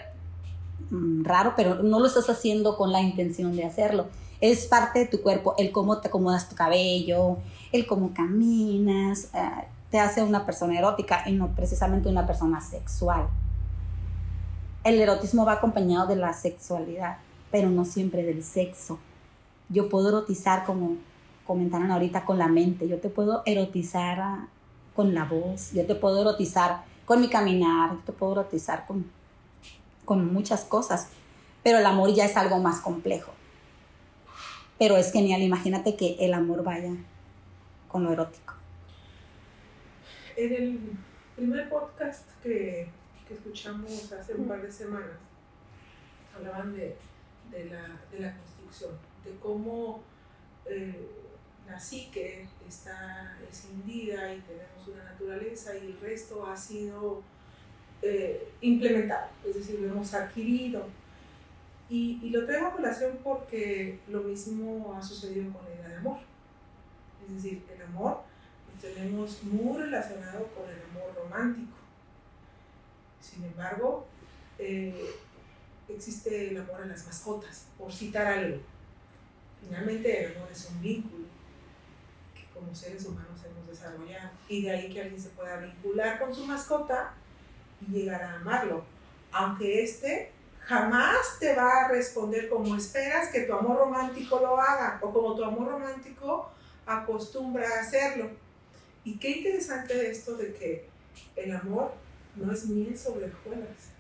mm, 0.90 1.24
raro, 1.24 1.54
pero 1.56 1.82
no 1.84 2.00
lo 2.00 2.06
estás 2.06 2.30
haciendo 2.30 2.76
con 2.76 2.92
la 2.92 3.02
intención 3.02 3.56
de 3.56 3.64
hacerlo. 3.64 4.08
Es 4.42 4.68
parte 4.68 5.00
de 5.00 5.06
tu 5.06 5.22
cuerpo, 5.22 5.56
el 5.58 5.72
cómo 5.72 6.00
te 6.00 6.10
acomodas 6.10 6.50
tu 6.50 6.56
cabello, 6.56 7.38
el 7.72 7.88
cómo 7.88 8.14
caminas, 8.14 9.30
eh, 9.34 9.68
te 9.90 10.00
hace 10.00 10.22
una 10.22 10.46
persona 10.46 10.78
erótica 10.78 11.24
y 11.26 11.32
no 11.32 11.48
precisamente 11.56 12.10
una 12.10 12.28
persona 12.28 12.62
sexual 12.62 13.30
el 14.84 15.00
erotismo 15.00 15.46
va 15.46 15.54
acompañado 15.54 16.08
de 16.08 16.16
la 16.16 16.34
sexualidad, 16.34 17.18
pero 17.52 17.70
no 17.70 17.86
siempre 17.86 18.24
del 18.24 18.44
sexo. 18.44 19.00
Yo 19.70 19.90
puedo 19.90 20.10
erotizar, 20.10 20.66
como 20.66 20.98
comentaron 21.46 21.92
ahorita, 21.92 22.26
con 22.26 22.38
la 22.38 22.48
mente, 22.48 22.88
yo 22.88 23.00
te 23.00 23.10
puedo 23.10 23.44
erotizar 23.46 24.20
ah, 24.20 24.48
con 24.96 25.14
la 25.14 25.26
voz, 25.26 25.72
yo 25.74 25.86
te 25.86 25.96
puedo 25.96 26.22
erotizar 26.22 26.84
con 27.06 27.22
mi 27.22 27.30
caminar, 27.30 27.92
yo 27.92 28.00
te 28.06 28.12
puedo 28.12 28.34
erotizar 28.34 28.86
con, 28.86 29.06
con 30.06 30.32
muchas 30.34 30.64
cosas, 30.64 31.10
pero 31.64 31.80
el 31.80 31.86
amor 31.86 32.14
ya 32.14 32.26
es 32.26 32.38
algo 32.38 32.60
más 32.60 32.80
complejo. 32.80 33.32
Pero 34.78 34.96
es 34.96 35.12
genial, 35.12 35.42
imagínate 35.42 35.96
que 35.96 36.16
el 36.20 36.34
amor 36.34 36.64
vaya 36.64 36.94
con 37.90 38.04
lo 38.04 38.14
erótico. 38.14 38.54
En 40.38 40.54
el 40.54 40.80
primer 41.36 41.70
podcast 41.70 42.30
que 42.42 42.88
que 43.30 43.36
escuchamos 43.36 44.12
hace 44.12 44.34
un 44.34 44.48
par 44.48 44.60
de 44.60 44.72
semanas, 44.72 45.20
hablaban 46.36 46.74
de, 46.74 46.96
de, 47.52 47.66
la, 47.66 48.02
de 48.12 48.20
la, 48.22 48.36
construcción, 48.36 48.92
de 49.24 49.36
cómo 49.40 50.02
eh, 50.66 51.08
la 51.68 51.80
psique 51.80 52.48
está 52.68 53.38
escindida 53.48 54.34
y 54.34 54.40
tenemos 54.42 54.88
una 54.88 55.04
naturaleza 55.04 55.78
y 55.78 55.86
el 55.86 56.00
resto 56.00 56.48
ha 56.48 56.58
sido 56.58 57.22
eh, 58.02 58.52
implementado, 58.62 59.28
es 59.46 59.56
decir, 59.56 59.80
lo 59.80 59.90
hemos 59.90 60.12
adquirido. 60.16 60.88
Y, 61.88 62.20
y, 62.24 62.30
lo 62.32 62.46
traigo 62.46 62.68
a 62.68 62.74
colación 62.74 63.20
porque 63.24 64.00
lo 64.08 64.22
mismo 64.22 64.96
ha 64.96 65.02
sucedido 65.02 65.52
con 65.54 65.66
la 65.66 65.76
idea 65.76 65.88
de 65.90 65.96
amor. 65.98 66.20
Es 67.28 67.36
decir, 67.36 67.64
el 67.76 67.82
amor 67.82 68.22
lo 68.68 68.82
tenemos 68.82 69.44
muy 69.44 69.82
relacionado 69.82 70.48
con 70.48 70.70
el 70.70 70.82
amor 70.92 71.16
romántico 71.16 71.79
sin 73.22 73.44
embargo, 73.44 74.08
eh, 74.58 75.16
existe 75.88 76.50
el 76.50 76.58
amor 76.58 76.82
a 76.82 76.86
las 76.86 77.06
mascotas, 77.06 77.66
por 77.78 77.92
citar 77.92 78.28
algo. 78.28 78.58
Finalmente, 79.62 80.26
el 80.26 80.36
amor 80.36 80.50
es 80.52 80.70
un 80.70 80.82
vínculo 80.82 81.26
que 82.34 82.46
como 82.54 82.74
seres 82.74 83.06
humanos 83.06 83.40
hemos 83.46 83.68
desarrollado. 83.68 84.30
Y 84.48 84.64
de 84.64 84.72
ahí 84.72 84.94
que 84.94 85.02
alguien 85.02 85.22
se 85.22 85.30
pueda 85.30 85.58
vincular 85.58 86.20
con 86.20 86.34
su 86.34 86.46
mascota 86.46 87.14
y 87.82 87.92
llegar 87.92 88.22
a 88.22 88.36
amarlo. 88.36 88.84
Aunque 89.32 89.84
este 89.84 90.32
jamás 90.62 91.40
te 91.40 91.56
va 91.56 91.86
a 91.86 91.88
responder 91.88 92.50
como 92.50 92.76
esperas 92.76 93.30
que 93.30 93.42
tu 93.42 93.54
amor 93.54 93.78
romántico 93.78 94.40
lo 94.40 94.60
haga 94.60 95.00
o 95.02 95.12
como 95.12 95.36
tu 95.36 95.44
amor 95.44 95.68
romántico 95.68 96.52
acostumbra 96.86 97.68
a 97.68 97.82
hacerlo. 97.82 98.30
Y 99.04 99.18
qué 99.18 99.38
interesante 99.38 100.10
esto 100.10 100.36
de 100.36 100.54
que 100.54 100.90
el 101.36 101.56
amor 101.56 101.94
no 102.36 102.52
es 102.52 102.66
miel 102.66 102.98
sobre 102.98 103.26
hojuelas. 103.26 103.92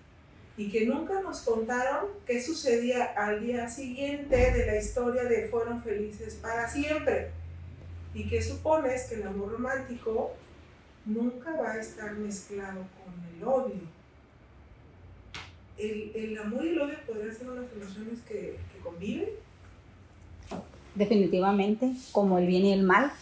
y 0.57 0.69
que 0.69 0.85
nunca 0.85 1.21
nos 1.21 1.39
contaron 1.39 2.07
qué 2.25 2.41
sucedía 2.43 3.05
al 3.15 3.41
día 3.41 3.69
siguiente 3.69 4.35
de 4.35 4.65
la 4.65 4.75
historia 4.77 5.23
de 5.23 5.47
fueron 5.47 5.81
felices 5.81 6.35
para 6.35 6.69
siempre. 6.69 7.31
Y 8.13 8.27
que 8.27 8.41
supones 8.41 9.03
que 9.03 9.15
el 9.15 9.27
amor 9.27 9.53
romántico 9.53 10.33
nunca 11.05 11.55
va 11.55 11.71
a 11.71 11.79
estar 11.79 12.11
mezclado 12.13 12.85
con 12.97 13.13
el 13.37 13.43
odio. 13.43 13.87
El, 15.77 16.11
el 16.13 16.37
amor 16.37 16.65
y 16.65 16.69
el 16.69 16.81
odio 16.81 16.97
podrían 17.07 17.33
ser 17.33 17.49
unas 17.49 17.71
emociones 17.71 18.19
que, 18.27 18.57
que 18.73 18.79
conviven. 18.83 19.29
Definitivamente, 20.93 21.93
como 22.11 22.37
el 22.37 22.47
bien 22.47 22.65
y 22.65 22.73
el 22.73 22.83
mal. 22.83 23.13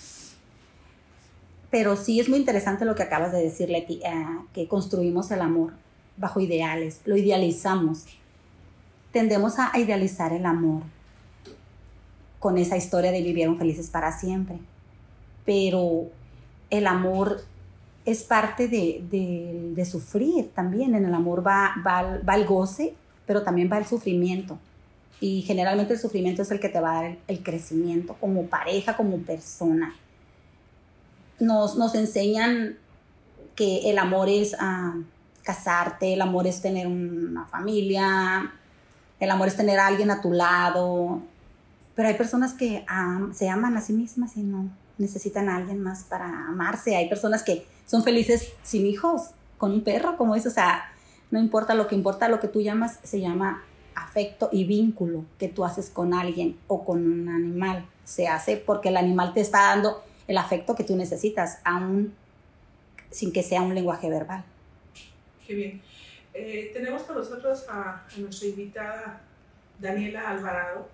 Pero 1.70 1.98
sí 1.98 2.20
es 2.20 2.30
muy 2.30 2.40
interesante 2.40 2.86
lo 2.86 2.96
que 2.96 3.04
acabas 3.04 3.32
de 3.32 3.42
decir, 3.42 3.70
Leti, 3.70 4.02
eh, 4.04 4.26
que 4.54 4.68
construimos 4.68 5.32
el 5.32 5.42
amor 5.42 5.74
bajo 6.16 6.40
ideales, 6.40 7.02
lo 7.06 7.18
idealizamos. 7.18 8.06
Tendemos 9.12 9.60
a 9.60 9.78
idealizar 9.78 10.34
el 10.34 10.46
amor 10.46 10.84
con 12.40 12.58
esa 12.58 12.78
historia 12.78 13.12
de 13.12 13.22
vivieron 13.22 13.58
felices 13.58 13.90
para 13.90 14.12
siempre. 14.12 14.58
Pero 15.46 16.06
el 16.70 16.88
amor 16.88 17.42
es 18.06 18.24
parte 18.24 18.68
de, 18.68 19.86
sufrir 19.86 20.52
también. 20.54 20.96
En 20.96 21.06
el 21.06 21.14
amor 21.14 21.46
va, 21.46 21.74
va, 21.86 22.36
el 22.36 22.46
goce, 22.46 22.94
pero 23.26 23.44
también 23.44 23.70
va 23.72 23.78
el 23.78 23.86
sufrimiento. 23.86 24.58
Y 25.20 25.42
generalmente 25.42 25.94
el 25.94 26.00
sufrimiento 26.00 26.42
es 26.42 26.52
el 26.52 26.60
que 26.60 26.70
te 26.70 26.80
va 26.80 26.92
a 26.92 27.04
dar 27.04 27.18
el, 27.28 27.44
crecimiento 27.44 28.16
como 28.20 28.44
pareja, 28.46 28.96
como 28.96 29.18
persona. 29.18 29.96
Nos, 31.40 31.76
nos 31.76 31.96
enseñan 31.96 32.78
que 33.56 33.90
el 33.90 33.98
amor 33.98 34.30
es 34.30 34.56
ah, 34.60 34.96
casarte, 35.44 36.14
el 36.14 36.22
amor 36.22 36.48
es 36.48 36.62
tener 36.62 36.88
una 36.88 37.46
familia, 37.46 38.54
el 39.20 39.32
amor 39.32 39.48
es 39.48 39.56
tener 39.56 39.80
a 39.80 39.88
alguien 39.88 40.12
a 40.12 40.22
tu 40.22 40.32
lado. 40.32 41.22
Pero 41.96 42.08
hay 42.08 42.16
personas 42.16 42.54
que 42.54 42.86
se 43.34 43.50
aman 43.50 43.76
a 43.76 43.82
sí 43.82 43.94
mismas 43.94 44.38
y 44.38 44.44
no 44.44 44.70
necesitan 44.98 45.50
a 45.50 45.56
alguien 45.56 45.82
más 45.82 46.04
para 46.04 46.48
amarse. 46.48 46.96
Hay 46.96 47.10
personas 47.10 47.44
que 47.44 47.66
son 47.86 48.04
felices 48.04 48.50
sin 48.64 48.86
hijos, 48.86 49.32
con 49.58 49.72
un 49.72 49.84
perro, 49.84 50.18
como 50.18 50.36
dices, 50.36 50.52
o 50.52 50.56
sea, 50.56 50.92
no 51.32 51.40
importa 51.40 51.74
lo 51.74 51.88
que 51.88 51.96
importa, 51.96 52.30
lo 52.30 52.40
que 52.40 52.48
tú 52.48 52.62
llamas 52.62 53.00
se 53.04 53.20
llama 53.20 53.64
afecto 53.96 54.50
y 54.52 54.66
vínculo 54.66 55.26
que 55.40 55.48
tú 55.48 55.66
haces 55.66 55.90
con 55.90 56.14
alguien 56.14 56.58
o 56.68 56.86
con 56.86 57.06
un 57.06 57.30
animal. 57.30 57.86
Se 58.06 58.28
hace 58.28 58.58
porque 58.58 58.90
el 58.90 58.98
animal 58.98 59.34
te 59.34 59.42
está 59.42 59.62
dando 59.64 60.04
el 60.28 60.38
afecto 60.38 60.76
que 60.76 60.84
tú 60.84 60.96
necesitas, 60.96 61.60
aún 61.64 62.14
sin 63.10 63.32
que 63.32 63.44
sea 63.44 63.62
un 63.62 63.74
lenguaje 63.74 64.10
verbal. 64.10 64.44
Qué 65.46 65.56
bien. 65.56 65.82
Eh, 66.34 66.72
tenemos 66.74 67.04
con 67.04 67.16
nosotros 67.16 67.66
a, 67.70 68.06
nuestra 68.18 68.48
invitada 68.48 69.22
Daniela 69.80 70.30
Alvarado 70.30 70.88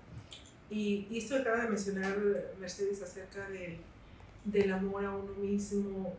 y, 0.70 1.08
esto 1.12 1.36
que 1.36 1.42
acaba 1.42 1.64
de 1.64 1.70
mencionar 1.70 2.16
Mercedes 2.60 3.02
acerca 3.02 3.48
del 4.46 4.72
amor 4.72 5.06
a 5.06 5.16
uno 5.16 5.34
mismo, 5.34 6.14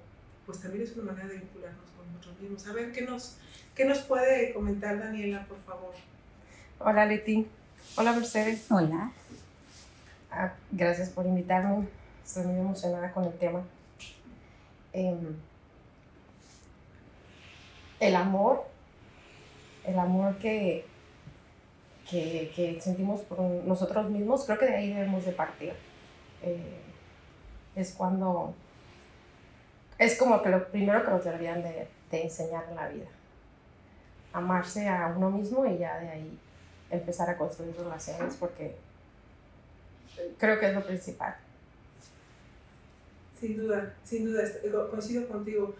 pues 0.44 0.60
también 0.60 0.84
es 0.84 0.96
una 0.96 1.12
manera 1.12 1.28
de 1.28 1.38
vincularnos 1.38 1.90
con 1.96 2.12
nosotros 2.12 2.40
mismos. 2.40 2.66
A 2.66 2.72
ver, 2.72 2.92
¿qué 2.92 3.02
nos, 3.02 3.36
qué 3.74 3.84
nos 3.84 4.00
puede 4.00 4.52
comentar 4.52 4.98
Daniela, 4.98 5.46
por 5.46 5.58
favor? 5.62 5.94
Hola 6.78 7.06
Leti. 7.06 7.46
Hola 7.96 8.12
Mercedes. 8.12 8.66
Hola. 8.70 9.12
Ah, 10.30 10.52
gracias 10.72 11.08
por 11.10 11.26
invitarme. 11.26 11.86
Estoy 12.24 12.46
muy 12.46 12.60
emocionada 12.60 13.12
con 13.12 13.24
el 13.24 13.32
tema. 13.34 13.62
Em, 14.92 15.36
el 18.00 18.16
amor, 18.16 18.64
el 19.84 19.98
amor 19.98 20.38
que, 20.38 20.86
que, 22.08 22.52
que, 22.54 22.80
sentimos 22.80 23.22
por 23.22 23.40
nosotros 23.40 24.10
mismos, 24.10 24.44
creo 24.44 24.58
que 24.58 24.66
de 24.66 24.76
ahí 24.76 24.92
debemos 24.92 25.24
de 25.24 25.32
partir. 25.32 25.74
Eh, 26.42 26.80
es 27.74 27.92
cuando 27.92 28.54
es 29.98 30.16
como 30.18 30.42
que 30.42 30.48
lo 30.48 30.68
primero 30.68 31.04
que 31.04 31.10
nos 31.10 31.24
deberían 31.24 31.62
de, 31.62 31.88
enseñar 32.10 32.64
en 32.68 32.76
la 32.76 32.88
vida. 32.88 33.06
Amarse 34.32 34.88
a 34.88 35.12
uno 35.16 35.30
mismo 35.30 35.66
y 35.66 35.78
ya 35.78 35.98
de 35.98 36.08
ahí 36.08 36.38
empezar 36.90 37.28
a 37.28 37.36
construir 37.36 37.76
relaciones 37.76 38.36
porque 38.38 38.76
creo 40.38 40.60
que 40.60 40.68
es 40.68 40.74
lo 40.74 40.84
principal. 40.84 41.34
Sin 43.44 43.58
duda, 43.58 43.94
sin 44.02 44.24
duda, 44.24 44.42
coincido 44.88 45.28
contigo. 45.28 45.74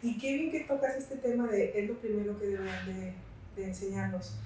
Y 0.00 0.16
qué 0.16 0.36
bien 0.36 0.50
que 0.50 0.60
tocas 0.60 0.96
este 0.96 1.16
tema 1.16 1.48
de 1.48 1.78
es 1.78 1.86
lo 1.86 1.94
primero 1.96 2.38
que 2.40 2.46
deberían 2.46 2.86
de, 2.86 3.62
enseñarnos. 3.62 4.36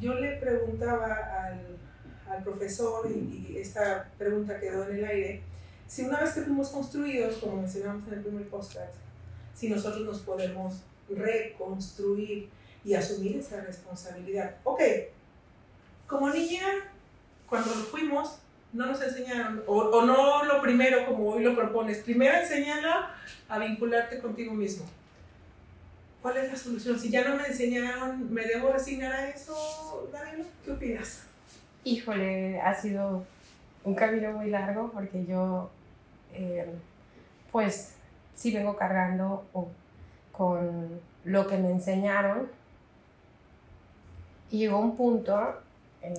Yo 0.00 0.14
le 0.14 0.36
preguntaba 0.36 1.14
al, 1.44 1.76
al 2.26 2.42
profesor, 2.42 3.06
y, 3.10 3.50
y, 3.50 3.58
esta 3.58 4.10
pregunta 4.16 4.58
quedó 4.58 4.88
en 4.88 4.96
el 4.96 5.04
aire, 5.04 5.42
si 5.86 6.06
una 6.06 6.22
vez 6.22 6.32
que 6.32 6.40
fuimos 6.40 6.70
construidos, 6.70 7.36
como 7.36 7.60
mencionamos 7.60 8.08
en 8.08 8.14
el 8.14 8.20
primer 8.22 8.48
podcast, 8.48 8.94
si 9.54 9.68
nosotros 9.68 10.06
nos 10.06 10.20
podemos 10.20 10.84
reconstruir 11.10 12.48
y 12.82 12.94
asumir 12.94 13.36
esa 13.36 13.60
responsabilidad. 13.60 14.56
Ok, 14.64 14.80
como 16.06 16.30
niña, 16.30 16.64
cuando 17.46 17.72
fuimos, 17.72 18.38
no 18.72 18.86
nos 18.86 19.00
enseñaron, 19.00 19.62
o, 19.66 20.02
no 20.04 20.44
lo 20.44 20.60
primero 20.60 21.06
como 21.06 21.30
hoy 21.30 21.42
lo 21.42 21.54
propones, 21.54 21.98
primero 21.98 22.36
enséñala 22.36 23.14
a 23.48 23.58
vincularte 23.58 24.18
contigo 24.18 24.52
mismo. 24.52 24.84
¿Cuál 26.20 26.38
es 26.38 26.52
la 26.52 26.58
solución? 26.58 26.98
Si 26.98 27.10
ya 27.10 27.26
no 27.28 27.36
me 27.36 27.46
enseñaron, 27.46 28.32
¿me 28.32 28.42
debo 28.42 28.72
resignar 28.72 29.12
a 29.12 29.28
eso, 29.28 30.08
Daniela? 30.12 30.44
¿Qué 30.64 30.72
opinas? 30.72 31.22
Híjole, 31.84 32.60
ha 32.60 32.74
sido 32.74 33.24
un 33.84 33.94
camino 33.94 34.32
muy 34.32 34.50
largo 34.50 34.90
porque 34.90 35.24
yo 35.24 35.70
eh, 36.34 36.66
pues 37.52 37.94
sí 38.34 38.52
vengo 38.52 38.76
cargando 38.76 39.46
con 40.32 41.00
lo 41.24 41.46
que 41.46 41.56
me 41.56 41.70
enseñaron. 41.70 42.48
Y 44.50 44.58
llegó 44.58 44.78
un 44.78 44.96
punto 44.96 45.54
en 46.02 46.14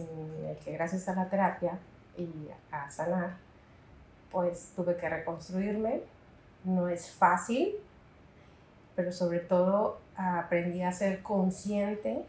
el 0.48 0.58
que 0.64 0.72
gracias 0.74 1.08
a 1.08 1.16
la 1.16 1.30
terapia 1.30 1.78
y 2.18 2.50
a 2.72 2.90
sanar, 2.90 3.38
pues 4.32 4.72
tuve 4.76 4.98
que 4.98 5.10
reconstruirme. 5.10 6.02
No 6.64 6.90
es 6.90 7.12
fácil, 7.12 7.76
pero 8.96 9.12
sobre 9.12 9.40
todo 9.40 10.00
aprendí 10.16 10.82
a 10.82 10.92
ser 10.92 11.22
consciente 11.22 12.26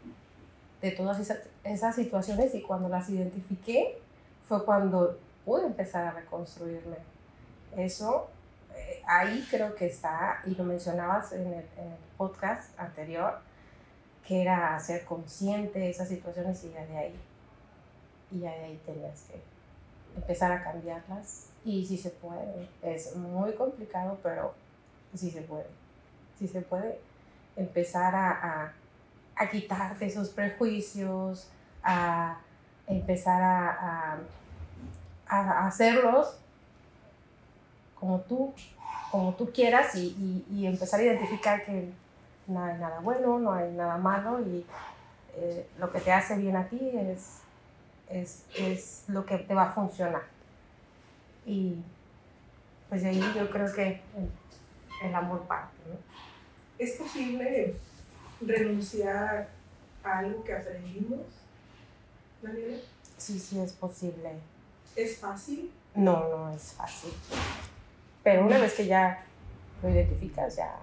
de 0.81 0.91
todas 0.91 1.19
esas, 1.19 1.39
esas 1.63 1.95
situaciones 1.95 2.53
y 2.55 2.61
cuando 2.61 2.87
las 2.87 3.09
identifiqué 3.09 3.99
fue 4.47 4.63
cuando 4.63 5.17
pude 5.45 5.65
empezar 5.65 6.05
a 6.05 6.11
reconstruirme 6.11 6.97
eso, 7.77 8.29
eh, 8.75 9.01
ahí 9.07 9.45
creo 9.49 9.75
que 9.75 9.87
está, 9.87 10.41
y 10.45 10.55
lo 10.55 10.63
mencionabas 10.63 11.33
en 11.33 11.53
el, 11.53 11.65
podcast 12.17 12.77
anterior, 12.77 13.39
que 14.27 14.41
era 14.41 14.77
ser 14.81 15.05
consciente 15.05 15.79
de 15.79 15.89
esas 15.89 16.09
situaciones 16.09 16.61
y 16.65 16.71
ya 16.71 16.85
de 16.85 16.97
ahí, 16.97 17.15
y 18.29 18.39
ya 18.41 18.51
de 18.51 18.65
ahí 18.65 18.81
tenías 18.85 19.21
que 19.21 19.41
empezar 20.21 20.51
a 20.51 20.63
cambiarlas. 20.63 21.47
Y 21.65 21.85
sí 21.85 21.97
se 21.97 22.09
puede, 22.09 22.69
es 22.81 23.15
muy 23.15 23.53
complicado, 23.53 24.17
pero 24.23 24.53
sí 25.13 25.29
se 25.29 25.41
puede, 25.41 25.65
sí 26.37 26.47
se 26.47 26.61
puede 26.61 26.99
empezar 27.55 28.15
a, 28.15 28.73
a, 29.35 29.49
quitarte 29.49 30.05
esos 30.05 30.29
prejuicios, 30.29 31.49
a 31.83 32.39
empezar 32.87 33.41
a, 33.41 34.19
a 35.27 35.67
hacerlos 35.67 36.39
como 37.99 38.21
tú, 38.21 38.53
como 39.11 39.33
tú 39.33 39.51
quieras 39.51 39.95
y, 39.95 40.45
y, 40.49 40.65
empezar 40.65 40.99
a 40.99 41.03
identificar 41.03 41.63
que 41.65 41.89
no 42.47 42.63
hay 42.63 42.77
nada 42.77 42.99
bueno, 43.01 43.37
no 43.39 43.53
hay 43.53 43.71
nada 43.73 43.97
malo 43.97 44.39
y 44.41 44.65
eh, 45.35 45.67
lo 45.77 45.91
que 45.91 45.99
te 45.99 46.11
hace 46.11 46.37
bien 46.37 46.55
a 46.55 46.67
ti 46.67 46.79
es, 46.93 47.41
es, 48.09 48.45
es, 48.55 49.03
lo 49.07 49.25
que 49.25 49.37
te 49.37 49.53
va 49.53 49.69
a 49.69 49.71
funcionar. 49.71 50.23
Y 51.45 51.75
pues 52.89 53.03
ahí 53.03 53.19
yo 53.35 53.49
creo 53.49 53.71
que 53.73 54.01
el, 55.03 55.15
amor 55.15 55.45
parte. 55.47 55.77
¿Es 56.77 56.93
posible 56.93 57.75
renunciar 58.41 59.49
a 60.03 60.19
algo 60.19 60.43
que 60.43 60.53
aprendimos, 60.53 61.21
Daniela? 62.41 62.77
Sí, 63.17 63.39
sí, 63.39 63.59
es 63.59 63.73
posible. 63.73 64.31
¿Es 64.95 65.17
fácil? 65.17 65.71
No, 65.95 66.29
no 66.29 66.53
es 66.53 66.73
fácil. 66.73 67.11
Pero 68.23 68.45
una 68.45 68.57
vez 68.59 68.73
que 68.73 68.85
ya 68.85 69.23
lo 69.81 69.89
identificas, 69.89 70.55
ya... 70.55 70.79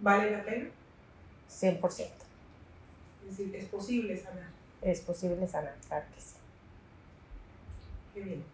¿Vale 0.00 0.30
la 0.30 0.44
pena? 0.44 0.68
100%. 1.50 1.80
Es 3.28 3.38
decir, 3.38 3.56
es 3.56 3.64
posible 3.66 4.16
sanar. 4.16 4.55
Es 4.86 5.00
posible 5.00 5.48
sanar, 5.48 5.74
claro 5.88 6.06
que 6.14 6.20
sí. 6.20 6.36
Qué 8.14 8.20
bien. 8.20 8.44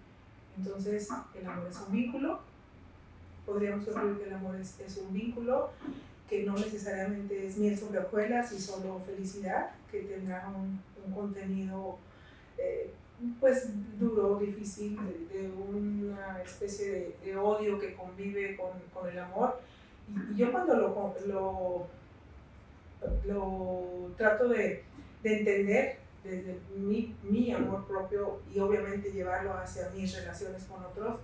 Entonces, 0.56 1.06
el 1.38 1.46
amor 1.46 1.66
es 1.68 1.78
un 1.86 1.92
vínculo. 1.92 2.40
Podríamos 3.44 3.84
decir 3.84 4.16
que 4.18 4.28
el 4.28 4.32
amor 4.32 4.56
es, 4.56 4.80
es 4.80 4.96
un 4.96 5.12
vínculo 5.12 5.72
que 6.30 6.44
no 6.44 6.54
necesariamente 6.54 7.46
es 7.46 7.58
miel 7.58 7.78
sobre 7.78 7.98
hojuelas 7.98 8.50
y 8.52 8.58
solo 8.58 9.02
felicidad, 9.04 9.72
que 9.90 10.04
tendrá 10.04 10.48
un, 10.48 10.80
un 11.04 11.12
contenido 11.12 11.98
eh, 12.56 12.94
pues 13.38 13.68
duro, 14.00 14.38
difícil, 14.38 14.96
de, 15.30 15.50
una 15.50 16.40
especie 16.40 16.90
de, 16.90 17.16
de, 17.26 17.36
odio 17.36 17.78
que 17.78 17.94
convive 17.94 18.56
con, 18.56 18.70
con 18.94 19.10
el 19.10 19.18
amor. 19.18 19.60
Y, 20.08 20.32
y, 20.32 20.36
yo 20.36 20.50
cuando 20.50 20.76
lo, 20.76 21.14
lo, 21.26 21.86
lo 23.26 24.14
trato 24.16 24.48
de, 24.48 24.82
de 25.22 25.38
entender 25.38 26.01
desde 26.24 26.60
mi, 26.76 27.16
mi, 27.22 27.52
amor 27.52 27.86
propio 27.86 28.40
y 28.52 28.60
obviamente 28.60 29.10
llevarlo 29.10 29.54
hacia 29.54 29.90
mis 29.90 30.14
relaciones 30.14 30.64
con 30.64 30.84
otros, 30.84 31.20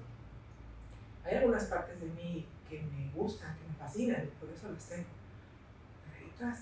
hay 1.24 1.36
algunas 1.36 1.64
partes 1.64 2.00
de 2.00 2.06
mí 2.06 2.46
que 2.68 2.82
me 2.82 3.10
gustan, 3.14 3.56
que 3.56 3.68
me 3.68 3.74
fascinan 3.74 4.24
y 4.24 4.40
por 4.40 4.48
eso 4.50 4.70
las 4.72 4.88
tengo. 4.88 5.06
Pero 6.04 6.16
hay 6.16 6.32
otras 6.34 6.58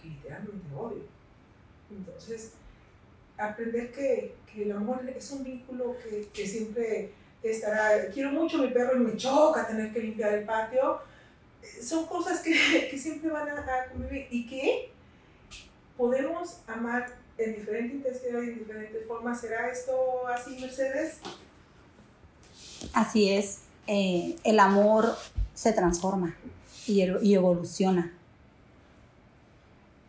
que 0.00 0.08
literalmente 0.08 0.74
odio. 0.74 1.02
Entonces, 1.90 2.52
aprender 3.36 3.90
que, 3.90 4.36
que 4.52 4.62
el 4.64 4.72
amor 4.72 5.02
es 5.08 5.30
un 5.32 5.42
vínculo 5.42 5.96
que, 5.98 6.28
que, 6.32 6.46
siempre 6.46 7.12
estará. 7.42 8.10
Quiero 8.12 8.30
mucho 8.30 8.58
a 8.58 8.62
mi 8.62 8.68
perro 8.68 8.96
y 8.96 9.00
me 9.00 9.16
choca 9.16 9.66
tener 9.66 9.92
que 9.92 10.00
limpiar 10.00 10.34
el 10.34 10.44
patio. 10.44 11.00
Son 11.82 12.06
cosas 12.06 12.40
que, 12.40 12.52
que 12.90 12.98
siempre 12.98 13.30
van 13.30 13.48
a, 13.48 13.60
a 13.60 13.88
convivir 13.90 14.28
y 14.30 14.46
que 14.46 14.92
podemos 15.96 16.60
amar 16.66 17.19
en 17.44 17.54
diferente 17.56 17.96
intensidad 17.96 18.42
y 18.42 18.50
en 18.50 18.58
diferentes 18.58 19.06
formas. 19.06 19.40
¿Será 19.40 19.68
esto 19.70 20.26
así, 20.28 20.58
Mercedes? 20.60 21.18
Así 22.92 23.30
es. 23.30 23.62
Eh, 23.86 24.36
el 24.44 24.60
amor 24.60 25.14
se 25.54 25.72
transforma 25.72 26.34
y, 26.86 27.02
evoluciona. 27.34 28.12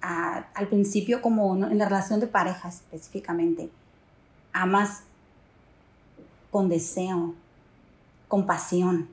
Al 0.01 0.67
principio, 0.67 1.21
como 1.21 1.55
en 1.55 1.77
la 1.77 1.85
relación 1.87 2.19
de 2.19 2.27
pareja 2.27 2.69
específicamente, 2.69 3.69
amas 4.53 5.03
con 6.49 6.69
deseo, 6.69 7.33
con 8.27 8.45
pasión. 8.45 9.07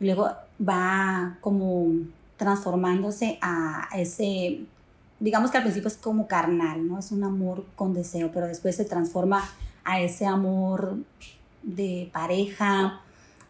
Luego 0.00 0.30
va 0.60 1.38
como 1.40 1.92
transformándose 2.36 3.38
a 3.40 3.88
ese 3.94 4.66
digamos 5.20 5.50
que 5.50 5.56
al 5.56 5.62
principio 5.62 5.88
es 5.88 5.96
como 5.96 6.26
carnal, 6.26 6.86
¿no? 6.86 6.98
Es 6.98 7.10
un 7.10 7.24
amor 7.24 7.64
con 7.74 7.94
deseo, 7.94 8.30
pero 8.32 8.46
después 8.46 8.76
se 8.76 8.84
transforma 8.84 9.48
a 9.84 10.00
ese 10.00 10.26
amor 10.26 10.98
de 11.62 12.10
pareja, 12.12 13.00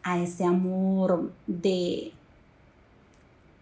a 0.02 0.18
ese 0.18 0.44
amor 0.44 1.32
de, 1.46 2.12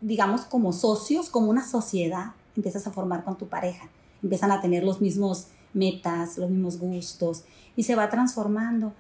digamos, 0.00 0.42
como 0.42 0.72
socios, 0.72 1.30
como 1.30 1.48
una 1.48 1.66
sociedad, 1.66 2.32
empiezas 2.56 2.86
a 2.86 2.90
formar 2.90 3.24
con 3.24 3.38
tu 3.38 3.48
pareja, 3.48 3.88
empiezan 4.22 4.52
a 4.52 4.60
tener 4.60 4.84
los 4.84 5.00
mismos 5.00 5.48
metas, 5.72 6.36
los 6.38 6.50
mismos 6.50 6.78
gustos, 6.78 7.44
y 7.76 7.84
se 7.84 7.96
va 7.96 8.10
transformando. 8.10 8.92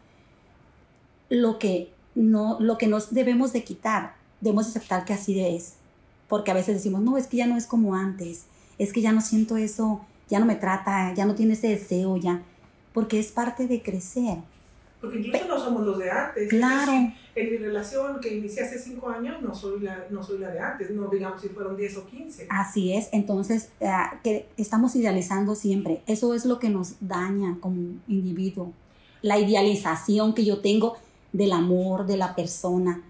Lo 1.28 1.58
que, 1.58 1.92
no, 2.14 2.58
lo 2.60 2.78
que 2.78 2.86
nos 2.86 3.12
debemos 3.12 3.52
de 3.52 3.64
quitar, 3.64 4.14
debemos 4.40 4.68
aceptar 4.68 5.04
que 5.04 5.12
así 5.12 5.38
es, 5.40 5.74
porque 6.28 6.50
a 6.50 6.54
veces 6.54 6.76
decimos, 6.76 7.02
no, 7.02 7.18
es 7.18 7.26
que 7.26 7.36
ya 7.36 7.46
no 7.46 7.56
es 7.56 7.66
como 7.66 7.94
antes, 7.94 8.46
es 8.78 8.92
que 8.92 9.00
ya 9.00 9.12
no 9.12 9.20
siento 9.20 9.56
eso, 9.56 10.04
ya 10.28 10.38
no 10.38 10.46
me 10.46 10.56
trata, 10.56 11.12
ya 11.14 11.26
no 11.26 11.34
tiene 11.34 11.54
ese 11.54 11.68
deseo, 11.68 12.16
ya, 12.16 12.42
porque 12.92 13.18
es 13.18 13.32
parte 13.32 13.66
de 13.66 13.82
crecer. 13.82 14.38
Porque 15.00 15.18
incluso 15.18 15.46
no 15.46 15.58
somos 15.58 15.84
los 15.84 15.98
de 15.98 16.10
antes. 16.10 16.48
Claro. 16.48 16.92
en 17.34 17.50
mi 17.50 17.56
relación 17.58 18.20
que 18.20 18.36
inicié 18.36 18.62
hace 18.62 18.78
cinco 18.78 19.10
años 19.10 19.42
no 19.42 19.54
soy, 19.54 19.80
la, 19.80 20.06
no 20.08 20.22
soy 20.22 20.38
la 20.38 20.50
de 20.50 20.60
antes, 20.60 20.90
no 20.90 21.08
digamos 21.08 21.42
si 21.42 21.48
fueron 21.48 21.76
10 21.76 21.98
o 21.98 22.06
15. 22.06 22.46
Así 22.48 22.94
es, 22.94 23.10
entonces 23.12 23.68
uh, 23.80 24.16
que 24.22 24.46
estamos 24.56 24.96
idealizando 24.96 25.54
siempre. 25.56 26.02
Eso 26.06 26.32
es 26.32 26.46
lo 26.46 26.58
que 26.58 26.70
nos 26.70 26.94
daña 27.00 27.58
como 27.60 27.76
individuo. 28.08 28.72
La 29.20 29.38
idealización 29.38 30.34
que 30.34 30.44
yo 30.46 30.60
tengo 30.60 30.96
del 31.32 31.52
amor, 31.52 32.06
de 32.06 32.16
la 32.16 32.34
persona. 32.34 33.02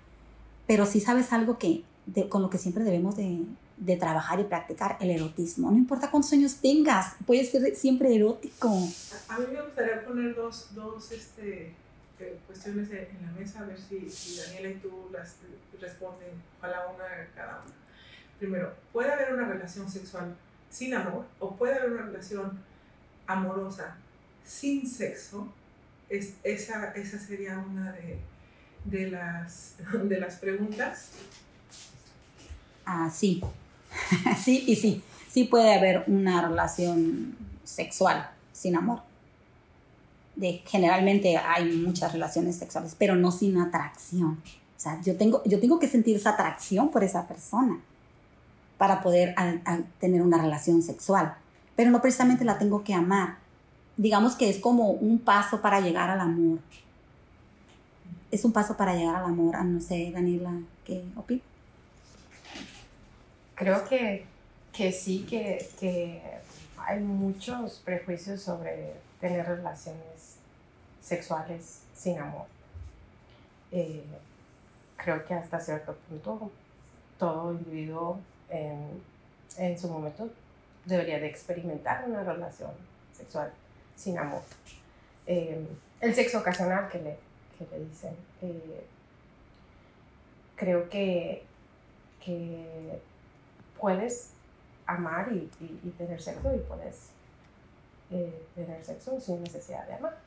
Pero 0.66 0.86
si 0.86 0.98
sabes 0.98 1.32
algo 1.32 1.58
que 1.58 1.82
de, 2.06 2.28
con 2.28 2.42
lo 2.42 2.50
que 2.50 2.58
siempre 2.58 2.82
debemos 2.82 3.16
de, 3.16 3.38
de 3.76 3.96
trabajar 3.96 4.40
y 4.40 4.44
practicar 4.44 4.96
el 5.00 5.10
erotismo. 5.10 5.70
No 5.70 5.76
importa 5.76 6.10
cuántos 6.10 6.32
años 6.32 6.56
tengas, 6.56 7.14
puede 7.26 7.44
ser 7.44 7.74
siempre 7.74 8.14
erótico. 8.14 8.68
A, 9.28 9.38
mí 9.38 9.46
me 9.52 9.62
gustaría 9.62 10.04
poner 10.04 10.34
dos, 10.34 10.74
dos 10.74 11.10
este, 11.12 11.74
cuestiones 12.46 12.90
en 12.90 13.26
la 13.26 13.32
mesa, 13.32 13.60
a 13.60 13.64
ver 13.64 13.78
si, 13.78 14.08
si, 14.08 14.40
Daniela 14.40 14.68
y 14.68 14.74
tú 14.74 15.08
las 15.12 15.36
responden, 15.80 16.30
ojalá 16.58 16.86
una 16.88 17.04
cada 17.34 17.62
una. 17.64 17.74
Primero, 18.38 18.74
¿puede 18.92 19.12
haber 19.12 19.34
una 19.34 19.48
relación 19.48 19.90
sexual 19.90 20.34
sin 20.70 20.94
amor 20.94 21.24
o 21.38 21.56
puede 21.56 21.74
haber 21.74 21.92
una 21.92 22.02
relación 22.02 22.58
amorosa 23.26 23.96
sin 24.44 24.88
sexo? 24.88 25.52
Es, 26.08 26.34
esa, 26.44 26.92
esa 26.92 27.18
sería 27.18 27.58
una 27.58 27.92
de, 27.92 28.18
de, 28.84 29.10
las, 29.10 29.76
de 30.04 30.20
las 30.20 30.36
preguntas. 30.36 31.10
Ah, 32.86 33.10
sí, 33.12 33.42
sí 34.42 34.64
y 34.66 34.76
sí. 34.76 35.02
Sí 35.30 35.44
puede 35.44 35.74
haber 35.74 36.04
una 36.06 36.42
relación 36.42 37.36
sexual 37.64 38.30
sin 38.52 38.76
amor. 38.76 39.00
De, 40.36 40.62
generalmente 40.66 41.36
hay 41.36 41.72
muchas 41.76 42.12
relaciones 42.12 42.56
sexuales, 42.56 42.94
pero 42.98 43.16
no 43.16 43.30
sin 43.30 43.58
atracción. 43.58 44.40
O 44.76 44.80
sea, 44.80 45.00
yo 45.02 45.16
tengo, 45.16 45.42
yo 45.44 45.60
tengo 45.60 45.78
que 45.78 45.88
sentir 45.88 46.16
esa 46.16 46.30
atracción 46.30 46.90
por 46.90 47.04
esa 47.04 47.26
persona 47.26 47.80
para 48.78 49.02
poder 49.02 49.34
a, 49.36 49.54
a 49.64 49.78
tener 50.00 50.22
una 50.22 50.38
relación 50.38 50.82
sexual, 50.82 51.34
pero 51.76 51.90
no 51.90 52.00
precisamente 52.00 52.44
la 52.44 52.58
tengo 52.58 52.84
que 52.84 52.94
amar. 52.94 53.38
Digamos 53.96 54.34
que 54.34 54.50
es 54.50 54.58
como 54.58 54.90
un 54.90 55.18
paso 55.18 55.60
para 55.60 55.80
llegar 55.80 56.10
al 56.10 56.20
amor. 56.20 56.58
Es 58.30 58.44
un 58.44 58.52
paso 58.52 58.76
para 58.76 58.94
llegar 58.94 59.16
al 59.16 59.26
amor. 59.26 59.64
No 59.64 59.80
sé, 59.80 60.10
Daniela, 60.12 60.52
¿qué 60.84 61.04
opinas? 61.16 61.53
Creo 63.54 63.84
que, 63.84 64.24
que 64.72 64.92
sí, 64.92 65.26
que, 65.28 65.66
que, 65.78 66.22
hay 66.76 67.00
muchos 67.00 67.80
prejuicios 67.84 68.42
sobre 68.42 68.92
tener 69.18 69.46
relaciones 69.46 70.36
sexuales 71.00 71.80
sin 71.94 72.18
amor. 72.18 72.46
Eh, 73.72 74.04
creo 74.96 75.24
que 75.24 75.32
hasta 75.34 75.58
cierto 75.60 75.96
punto 76.08 76.50
todo 77.18 77.52
individuo 77.52 78.20
en, 78.50 79.02
en, 79.56 79.78
su 79.78 79.88
momento 79.88 80.28
debería 80.84 81.18
de 81.20 81.26
experimentar 81.26 82.04
una 82.06 82.22
relación 82.22 82.72
sexual 83.16 83.50
sin 83.96 84.18
amor. 84.18 84.42
Eh, 85.26 85.66
el 86.00 86.14
sexo 86.14 86.40
ocasional 86.40 86.88
que 86.90 86.98
le, 86.98 87.16
que 87.58 87.66
le 87.70 87.84
dicen, 87.86 88.14
eh, 88.42 88.84
creo 90.56 90.88
que, 90.90 91.44
que 92.22 93.00
puedes 93.80 94.30
amar 94.86 95.32
y, 95.32 95.50
y, 95.60 95.80
y 95.84 95.90
tener 95.90 96.20
sexo 96.20 96.54
y 96.54 96.58
puedes 96.58 97.08
eh, 98.10 98.46
tener 98.54 98.82
sexo 98.82 99.20
sin 99.20 99.42
necesidad 99.42 99.86
de 99.86 99.94
amar. 99.94 100.18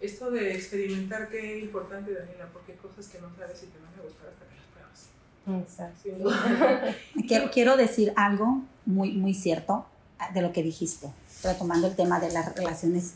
Esto 0.00 0.30
de 0.30 0.54
experimentar, 0.54 1.28
qué 1.28 1.60
importante, 1.60 2.12
Daniela, 2.12 2.46
porque 2.52 2.72
hay 2.72 2.78
cosas 2.78 3.06
que 3.06 3.20
no 3.20 3.28
sabes 3.38 3.58
si 3.58 3.66
te 3.66 3.78
van 3.78 3.94
a 3.98 4.02
gustar 4.02 4.28
hasta 4.28 4.44
que 4.46 4.56
las 4.56 4.66
pruebas. 4.74 5.62
Exacto. 5.62 6.96
quiero, 7.28 7.50
quiero 7.50 7.76
decir 7.76 8.12
algo 8.16 8.62
muy, 8.84 9.12
muy 9.12 9.32
cierto 9.32 9.86
de 10.34 10.42
lo 10.42 10.52
que 10.52 10.62
dijiste, 10.62 11.08
retomando 11.44 11.86
el 11.86 11.96
tema 11.96 12.18
de 12.20 12.32
las 12.32 12.54
relaciones 12.56 13.14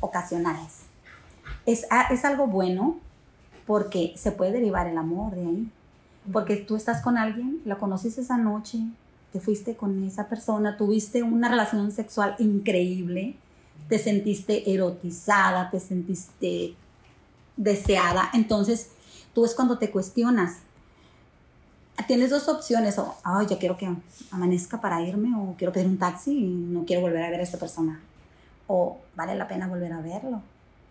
ocasionales. 0.00 0.80
Es, 1.66 1.86
es 2.10 2.24
algo 2.24 2.48
bueno 2.48 2.98
porque 3.66 4.14
se 4.16 4.32
puede 4.32 4.52
derivar 4.52 4.86
el 4.86 4.98
amor 4.98 5.34
de 5.34 5.40
ahí. 5.40 5.68
Porque 6.32 6.56
tú 6.56 6.76
estás 6.76 7.02
con 7.02 7.18
alguien, 7.18 7.60
la 7.64 7.76
conoces 7.76 8.16
esa 8.18 8.38
noche, 8.38 8.78
te 9.34 9.40
fuiste 9.40 9.74
con 9.74 10.04
esa 10.04 10.28
persona, 10.28 10.76
tuviste 10.76 11.24
una 11.24 11.48
relación 11.48 11.90
sexual 11.90 12.36
increíble, 12.38 13.34
te 13.88 13.98
sentiste 13.98 14.72
erotizada, 14.72 15.70
te 15.70 15.80
sentiste 15.80 16.76
deseada, 17.56 18.30
entonces 18.32 18.92
tú 19.34 19.44
es 19.44 19.56
cuando 19.56 19.76
te 19.76 19.90
cuestionas. 19.90 20.58
Tienes 22.06 22.30
dos 22.30 22.48
opciones, 22.48 22.96
o, 23.00 23.16
ay, 23.24 23.48
yo 23.50 23.58
quiero 23.58 23.76
que 23.76 23.92
amanezca 24.30 24.80
para 24.80 25.02
irme, 25.02 25.36
o 25.36 25.56
quiero 25.58 25.72
pedir 25.72 25.88
un 25.88 25.98
taxi 25.98 26.30
y 26.30 26.44
no 26.44 26.84
quiero 26.84 27.02
volver 27.02 27.24
a 27.24 27.30
ver 27.30 27.40
a 27.40 27.42
esta 27.42 27.58
persona. 27.58 28.00
O 28.68 28.98
vale 29.16 29.34
la 29.34 29.48
pena 29.48 29.66
volver 29.66 29.92
a 29.94 30.00
verlo, 30.00 30.42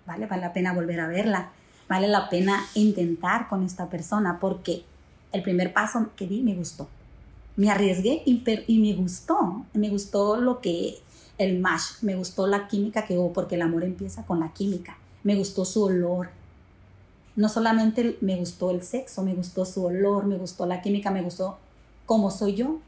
vale, 0.06 0.26
vale 0.26 0.42
la 0.42 0.52
pena 0.52 0.74
volver 0.74 1.00
a 1.00 1.08
verla, 1.08 1.52
vale 1.88 2.10
la 2.10 2.30
pena 2.30 2.62
intentar 2.74 3.48
con 3.48 3.64
esta 3.64 3.90
persona, 3.90 4.38
porque 4.42 4.84
el 5.32 5.42
primer 5.44 5.72
paso 5.72 6.10
que 6.18 6.28
di 6.28 6.42
me 6.42 6.56
gustó. 6.56 6.90
Me 7.56 7.70
arriesgué 7.70 8.24
y, 8.26 8.80
me 8.80 8.94
gustó, 8.96 9.66
me 9.74 9.90
gustó 9.90 10.38
lo 10.38 10.60
que 10.60 10.98
el 11.38 11.60
match, 11.60 12.02
me 12.02 12.16
gustó 12.16 12.48
la 12.48 12.68
química 12.68 13.06
que 13.06 13.18
hubo, 13.18 13.34
porque 13.34 13.56
el 13.56 13.62
amor 13.62 13.84
empieza 13.84 14.26
con 14.26 14.40
la 14.40 14.54
química. 14.54 14.98
Me 15.24 15.36
gustó 15.36 15.66
su 15.66 15.84
olor. 15.84 16.30
No 17.36 17.50
solamente 17.50 18.18
me 18.22 18.36
gustó 18.36 18.72
el 18.72 18.84
sexo, 18.84 19.24
me 19.24 19.34
gustó 19.34 19.66
su 19.66 19.86
olor, 19.86 20.26
me 20.26 20.38
gustó 20.38 20.66
la 20.66 20.82
química, 20.82 21.12
me 21.12 21.22
gustó 21.22 21.58
cómo 22.06 22.32
soy 22.32 22.56
yo 22.56 22.80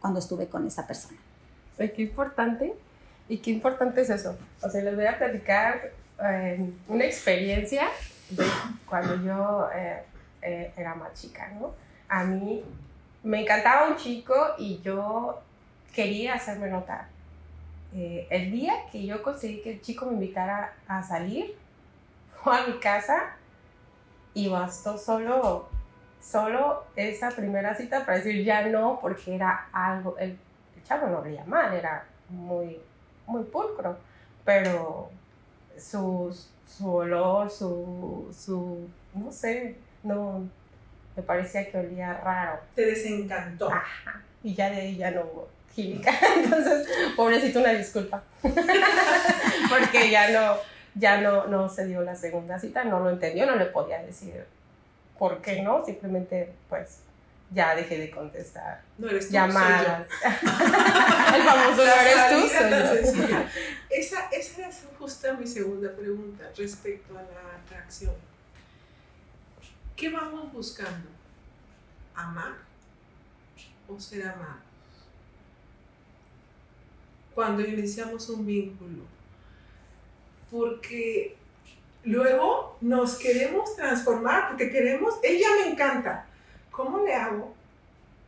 cuando 0.00 0.20
estuve 0.20 0.46
con 0.46 0.66
esa 0.66 0.86
persona. 0.86 1.18
Ay, 1.78 1.92
qué 1.94 2.02
importante. 2.02 2.74
Y 3.28 3.38
qué 3.38 3.50
importante 3.50 4.02
es 4.02 4.10
eso. 4.10 4.36
O 4.62 4.70
sea, 4.70 4.82
les 4.82 4.94
voy 4.94 5.06
a 5.06 5.18
platicar 5.18 5.90
eh, 6.24 6.70
una 6.88 7.04
experiencia 7.04 7.88
cuando 8.86 9.16
yo 9.22 9.68
eh, 9.74 10.02
eh, 10.42 10.72
era 10.76 10.94
más 10.94 11.20
chica, 11.20 11.52
¿no? 11.58 11.74
A 12.08 12.24
mí 12.24 12.62
me 13.26 13.42
encantaba 13.42 13.88
un 13.88 13.96
chico 13.96 14.34
y 14.56 14.80
yo 14.82 15.40
quería 15.92 16.34
hacerme 16.34 16.68
notar. 16.68 17.08
el 17.92 18.52
día 18.52 18.74
que 18.92 19.04
yo 19.04 19.20
conseguí 19.20 19.62
que 19.62 19.72
el 19.72 19.80
chico 19.80 20.06
me 20.06 20.12
invitara 20.12 20.74
a 20.86 21.02
salir, 21.02 21.56
fue 22.42 22.56
a 22.56 22.66
mi 22.68 22.78
casa 22.78 23.36
y 24.32 24.48
bastó 24.48 24.96
solo, 24.96 25.68
solo 26.20 26.84
esa 26.94 27.30
primera 27.30 27.74
cita 27.74 28.06
para 28.06 28.18
decir 28.18 28.44
ya 28.44 28.64
no, 28.66 29.00
porque 29.00 29.34
era 29.34 29.70
algo, 29.72 30.16
el, 30.18 30.38
el 30.76 30.84
chavo 30.84 31.08
no 31.08 31.18
olía 31.18 31.44
mal, 31.46 31.74
era 31.74 32.06
muy, 32.28 32.78
muy 33.26 33.42
pulcro, 33.42 33.98
pero 34.44 35.10
su, 35.76 36.32
su 36.64 36.94
olor, 36.94 37.50
su, 37.50 38.32
su, 38.32 38.88
no 39.14 39.32
sé, 39.32 39.78
no, 40.04 40.48
me 41.16 41.22
parecía 41.22 41.70
que 41.70 41.78
olía 41.78 42.14
raro. 42.14 42.60
Te 42.74 42.86
desencantó. 42.86 43.70
Ajá, 43.72 44.20
y 44.42 44.54
ya 44.54 44.70
de 44.70 44.76
ahí 44.76 44.96
ya 44.96 45.10
no 45.10 45.22
hubo 45.22 45.48
química, 45.74 46.10
entonces, 46.36 46.88
pobrecito, 47.16 47.60
una 47.60 47.72
disculpa, 47.72 48.22
porque 48.42 50.10
ya 50.10 50.30
no, 50.30 50.56
ya 50.94 51.20
no, 51.20 51.46
no 51.48 51.68
se 51.68 51.86
dio 51.86 52.00
la 52.02 52.14
segunda 52.16 52.58
cita, 52.58 52.84
no 52.84 53.00
lo 53.00 53.10
entendió, 53.10 53.44
no 53.46 53.56
le 53.56 53.66
podía 53.66 54.02
decir 54.02 54.44
por 55.18 55.42
qué 55.42 55.62
no, 55.62 55.84
simplemente 55.84 56.52
pues 56.68 57.00
ya 57.52 57.74
dejé 57.76 57.98
de 57.98 58.10
contestar 58.10 58.80
No 58.98 59.08
eres 59.08 59.28
tú, 59.28 59.34
llamadas. 59.34 60.06
soy 60.08 60.30
El 61.36 61.42
famoso 61.42 61.84
no 61.84 61.92
eres 61.92 62.30
tú, 62.30 63.16
soy 63.16 63.28
yo. 63.28 63.36
Esa, 63.90 64.28
esa 64.32 64.68
es 64.68 64.84
justo 64.98 65.34
mi 65.38 65.46
segunda 65.46 65.90
pregunta 65.94 66.44
respecto 66.56 67.16
a 67.16 67.22
la 67.22 67.56
atracción. 67.64 68.14
¿Qué 69.96 70.10
vamos 70.10 70.52
buscando? 70.52 71.08
¿Amar 72.14 72.52
o 73.88 73.98
ser 73.98 74.28
amados? 74.28 74.60
Cuando 77.34 77.62
iniciamos 77.62 78.28
un 78.28 78.44
vínculo. 78.44 79.04
Porque 80.50 81.36
luego 82.04 82.76
nos 82.82 83.18
queremos 83.18 83.74
transformar, 83.74 84.48
porque 84.48 84.70
queremos, 84.70 85.14
ella 85.22 85.48
me 85.62 85.72
encanta. 85.72 86.26
¿Cómo 86.70 86.98
le 86.98 87.14
hago 87.14 87.54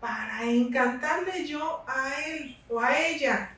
para 0.00 0.44
encantarle 0.44 1.46
yo 1.46 1.84
a 1.86 2.18
él 2.24 2.56
o 2.70 2.80
a 2.80 2.98
ella? 2.98 3.54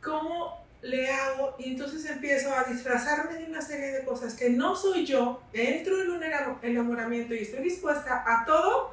¿Cómo 0.00 0.63
le 0.84 1.10
hago? 1.10 1.56
Y 1.58 1.70
entonces 1.72 2.04
empiezo 2.06 2.54
a 2.54 2.64
disfrazarme 2.64 3.34
de 3.38 3.44
una 3.46 3.60
serie 3.62 3.86
de 3.92 4.04
cosas 4.04 4.34
que 4.34 4.50
no 4.50 4.76
soy 4.76 5.06
yo, 5.06 5.42
entro 5.52 6.00
en 6.02 6.10
un 6.10 6.20
enamo- 6.22 6.58
enamoramiento 6.62 7.34
y 7.34 7.38
estoy 7.38 7.64
dispuesta 7.64 8.22
a 8.26 8.44
todo, 8.44 8.92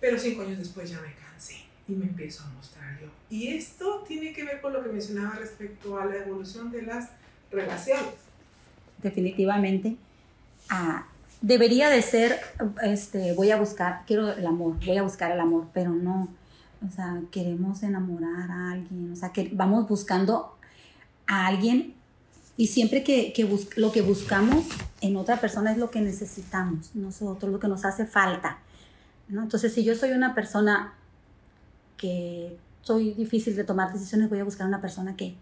pero 0.00 0.18
cinco 0.18 0.42
años 0.42 0.58
después 0.58 0.88
ya 0.90 1.00
me 1.00 1.12
cansé 1.14 1.56
y 1.88 1.92
me 1.92 2.06
empiezo 2.06 2.44
a 2.44 2.46
mostrar 2.50 3.00
yo. 3.00 3.08
Y 3.28 3.48
esto 3.48 4.04
tiene 4.06 4.32
que 4.32 4.44
ver 4.44 4.60
con 4.60 4.72
lo 4.72 4.82
que 4.82 4.90
mencionaba 4.90 5.34
respecto 5.36 5.98
a 5.98 6.04
la 6.06 6.16
evolución 6.16 6.70
de 6.70 6.82
las 6.82 7.08
relaciones. 7.50 8.14
definitivamente. 9.02 9.96
Ah, 10.68 11.06
debería 11.40 11.90
de 11.90 12.02
ser, 12.02 12.38
este, 12.82 13.32
voy 13.34 13.50
a 13.50 13.56
buscar, 13.56 14.02
quiero 14.06 14.30
el 14.32 14.46
amor, 14.46 14.76
voy 14.86 14.96
a 14.96 15.02
buscar 15.02 15.32
el 15.32 15.40
amor, 15.40 15.66
pero 15.74 15.90
no, 15.90 16.28
o 16.86 16.90
sea, 16.94 17.20
queremos 17.32 17.82
enamorar 17.82 18.50
a 18.50 18.70
alguien, 18.72 19.12
o 19.12 19.16
sea, 19.16 19.32
que 19.32 19.50
vamos 19.52 19.88
buscando 19.88 20.56
a 21.26 21.46
alguien 21.46 21.94
y 22.56 22.66
siempre 22.68 23.02
que, 23.02 23.32
que 23.32 23.44
bus- 23.44 23.76
lo 23.76 23.92
que 23.92 24.02
buscamos 24.02 24.66
en 25.00 25.16
otra 25.16 25.40
persona 25.40 25.72
es 25.72 25.78
lo 25.78 25.90
que 25.90 26.00
necesitamos, 26.00 26.94
nosotros, 26.94 27.50
lo 27.50 27.58
que 27.58 27.68
nos 27.68 27.84
hace 27.84 28.06
falta, 28.06 28.58
¿no? 29.28 29.42
Entonces, 29.42 29.72
si 29.72 29.84
yo 29.84 29.94
soy 29.94 30.10
una 30.10 30.34
persona 30.34 30.94
que 31.96 32.56
soy 32.82 33.14
difícil 33.14 33.56
de 33.56 33.64
tomar 33.64 33.92
decisiones, 33.92 34.28
voy 34.28 34.40
a 34.40 34.44
buscar 34.44 34.66
una 34.66 34.80
persona 34.80 35.16
que, 35.16 35.34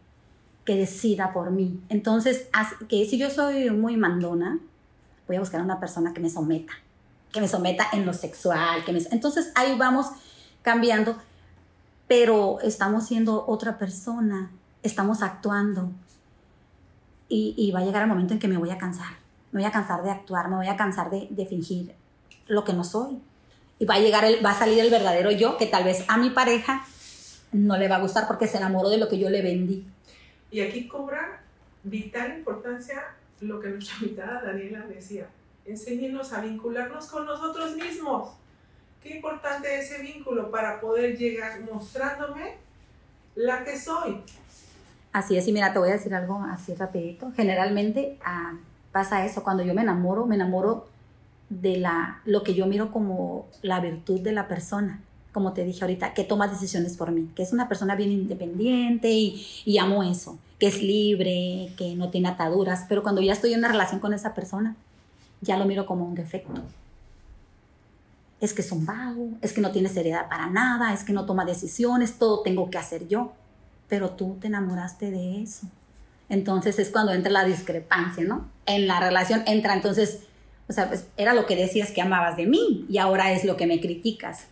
que 0.64 0.76
decida 0.76 1.32
por 1.32 1.50
mí. 1.50 1.80
Entonces, 1.88 2.46
que 2.88 3.06
si 3.06 3.18
yo 3.18 3.30
soy 3.30 3.70
muy 3.70 3.96
mandona, 3.96 4.58
voy 5.26 5.36
a 5.36 5.40
buscar 5.40 5.62
una 5.62 5.80
persona 5.80 6.12
que 6.12 6.20
me 6.20 6.28
someta, 6.28 6.72
que 7.32 7.40
me 7.40 7.48
someta 7.48 7.86
en 7.92 8.04
lo 8.04 8.12
sexual, 8.12 8.84
que 8.84 8.92
me... 8.92 9.00
Entonces 9.10 9.52
ahí 9.54 9.76
vamos 9.78 10.06
cambiando, 10.62 11.16
pero 12.06 12.60
estamos 12.60 13.06
siendo 13.06 13.46
otra 13.46 13.78
persona, 13.78 14.50
estamos 14.82 15.22
actuando 15.22 15.92
y, 17.28 17.70
va 17.72 17.80
a 17.80 17.84
llegar 17.84 18.02
el 18.02 18.08
momento 18.08 18.34
en 18.34 18.40
que 18.40 18.48
me 18.48 18.56
voy 18.56 18.70
a 18.70 18.78
cansar, 18.78 19.12
me 19.52 19.60
voy 19.60 19.68
a 19.68 19.70
cansar 19.70 20.02
de 20.02 20.10
actuar, 20.10 20.48
me 20.48 20.56
voy 20.56 20.66
a 20.66 20.76
cansar 20.76 21.10
de, 21.10 21.46
fingir 21.46 21.94
lo 22.48 22.64
que 22.64 22.72
no 22.72 22.82
soy. 22.82 23.20
Y 23.78 23.84
va 23.84 23.94
a 23.94 24.00
llegar, 24.00 24.24
el, 24.24 24.44
va 24.44 24.50
a 24.50 24.58
salir 24.58 24.80
el 24.80 24.90
verdadero 24.90 25.30
yo, 25.30 25.56
que 25.56 25.66
tal 25.66 25.84
vez 25.84 26.04
a 26.08 26.18
mi 26.18 26.30
pareja 26.30 26.84
no 27.52 27.78
le 27.78 27.88
va 27.88 27.96
a 27.96 28.00
gustar 28.00 28.26
porque 28.26 28.48
se 28.48 28.56
enamoró 28.56 28.90
de 28.90 28.98
lo 28.98 29.08
que 29.08 29.18
yo 29.18 29.30
le 29.30 29.42
vendí. 29.42 29.86
Y 30.50 30.60
aquí 30.60 30.88
cobra 30.88 31.42
vital 31.84 32.38
importancia 32.38 33.14
lo 33.40 33.60
que 33.60 33.68
nuestra 33.68 33.96
invitada 34.02 34.42
Daniela 34.42 34.80
decía. 34.86 35.28
Enséñenos 35.64 36.32
a 36.32 36.40
vincularnos 36.40 37.06
con 37.06 37.26
nosotros 37.26 37.76
mismos. 37.76 38.34
Qué 39.02 39.16
importante 39.16 39.78
es 39.78 39.90
ese 39.90 40.02
vínculo 40.02 40.50
para 40.50 40.80
poder 40.80 41.16
llegar 41.16 41.60
mostrándome 41.60 42.56
la 43.34 43.64
que 43.64 43.78
soy. 43.78 44.22
Así 45.12 45.36
es, 45.36 45.48
y 45.48 45.52
mira, 45.52 45.72
te 45.72 45.78
voy 45.78 45.88
a 45.88 45.92
decir 45.92 46.14
algo 46.14 46.40
así 46.50 46.74
rapidito. 46.74 47.32
Generalmente 47.34 48.18
ah, 48.24 48.52
pasa 48.92 49.24
eso, 49.24 49.42
cuando 49.42 49.64
yo 49.64 49.74
me 49.74 49.82
enamoro, 49.82 50.26
me 50.26 50.36
enamoro 50.36 50.86
de 51.48 51.78
la, 51.78 52.20
lo 52.24 52.44
que 52.44 52.54
yo 52.54 52.66
miro 52.66 52.92
como 52.92 53.48
la 53.62 53.80
virtud 53.80 54.20
de 54.20 54.32
la 54.32 54.46
persona, 54.46 55.00
como 55.32 55.52
te 55.52 55.64
dije 55.64 55.82
ahorita, 55.82 56.14
que 56.14 56.22
toma 56.22 56.46
decisiones 56.46 56.96
por 56.96 57.10
mí, 57.10 57.28
que 57.34 57.42
es 57.42 57.52
una 57.52 57.68
persona 57.68 57.96
bien 57.96 58.12
independiente 58.12 59.10
y, 59.10 59.44
y 59.64 59.78
amo 59.78 60.04
eso, 60.04 60.38
que 60.60 60.68
es 60.68 60.80
libre, 60.80 61.72
que 61.76 61.96
no 61.96 62.10
tiene 62.10 62.28
ataduras, 62.28 62.86
pero 62.88 63.02
cuando 63.02 63.20
ya 63.20 63.32
estoy 63.32 63.52
en 63.52 63.60
una 63.60 63.68
relación 63.68 63.98
con 63.98 64.14
esa 64.14 64.32
persona, 64.32 64.76
ya 65.40 65.56
lo 65.56 65.64
miro 65.64 65.86
como 65.86 66.04
un 66.04 66.14
defecto. 66.14 66.62
Es 68.40 68.54
que 68.54 68.62
es 68.62 68.70
un 68.70 68.86
vago, 68.86 69.30
es 69.42 69.52
que 69.52 69.60
no 69.60 69.72
tiene 69.72 69.88
seriedad 69.88 70.28
para 70.28 70.48
nada, 70.48 70.94
es 70.94 71.02
que 71.02 71.12
no 71.12 71.26
toma 71.26 71.44
decisiones, 71.44 72.18
todo 72.18 72.42
tengo 72.42 72.70
que 72.70 72.78
hacer 72.78 73.08
yo 73.08 73.32
pero 73.90 74.10
tú 74.10 74.38
te 74.40 74.46
enamoraste 74.46 75.10
de 75.10 75.42
eso. 75.42 75.66
Entonces 76.30 76.78
es 76.78 76.88
cuando 76.90 77.12
entra 77.12 77.30
la 77.32 77.44
discrepancia, 77.44 78.24
¿no? 78.24 78.48
En 78.64 78.86
la 78.86 79.00
relación 79.00 79.42
entra 79.46 79.74
entonces, 79.74 80.20
o 80.68 80.72
sea, 80.72 80.88
pues 80.88 81.06
era 81.16 81.34
lo 81.34 81.44
que 81.44 81.56
decías 81.56 81.90
que 81.90 82.00
amabas 82.00 82.36
de 82.36 82.46
mí 82.46 82.86
y 82.88 82.98
ahora 82.98 83.32
es 83.32 83.44
lo 83.44 83.56
que 83.56 83.66
me 83.66 83.80
criticas. 83.80 84.46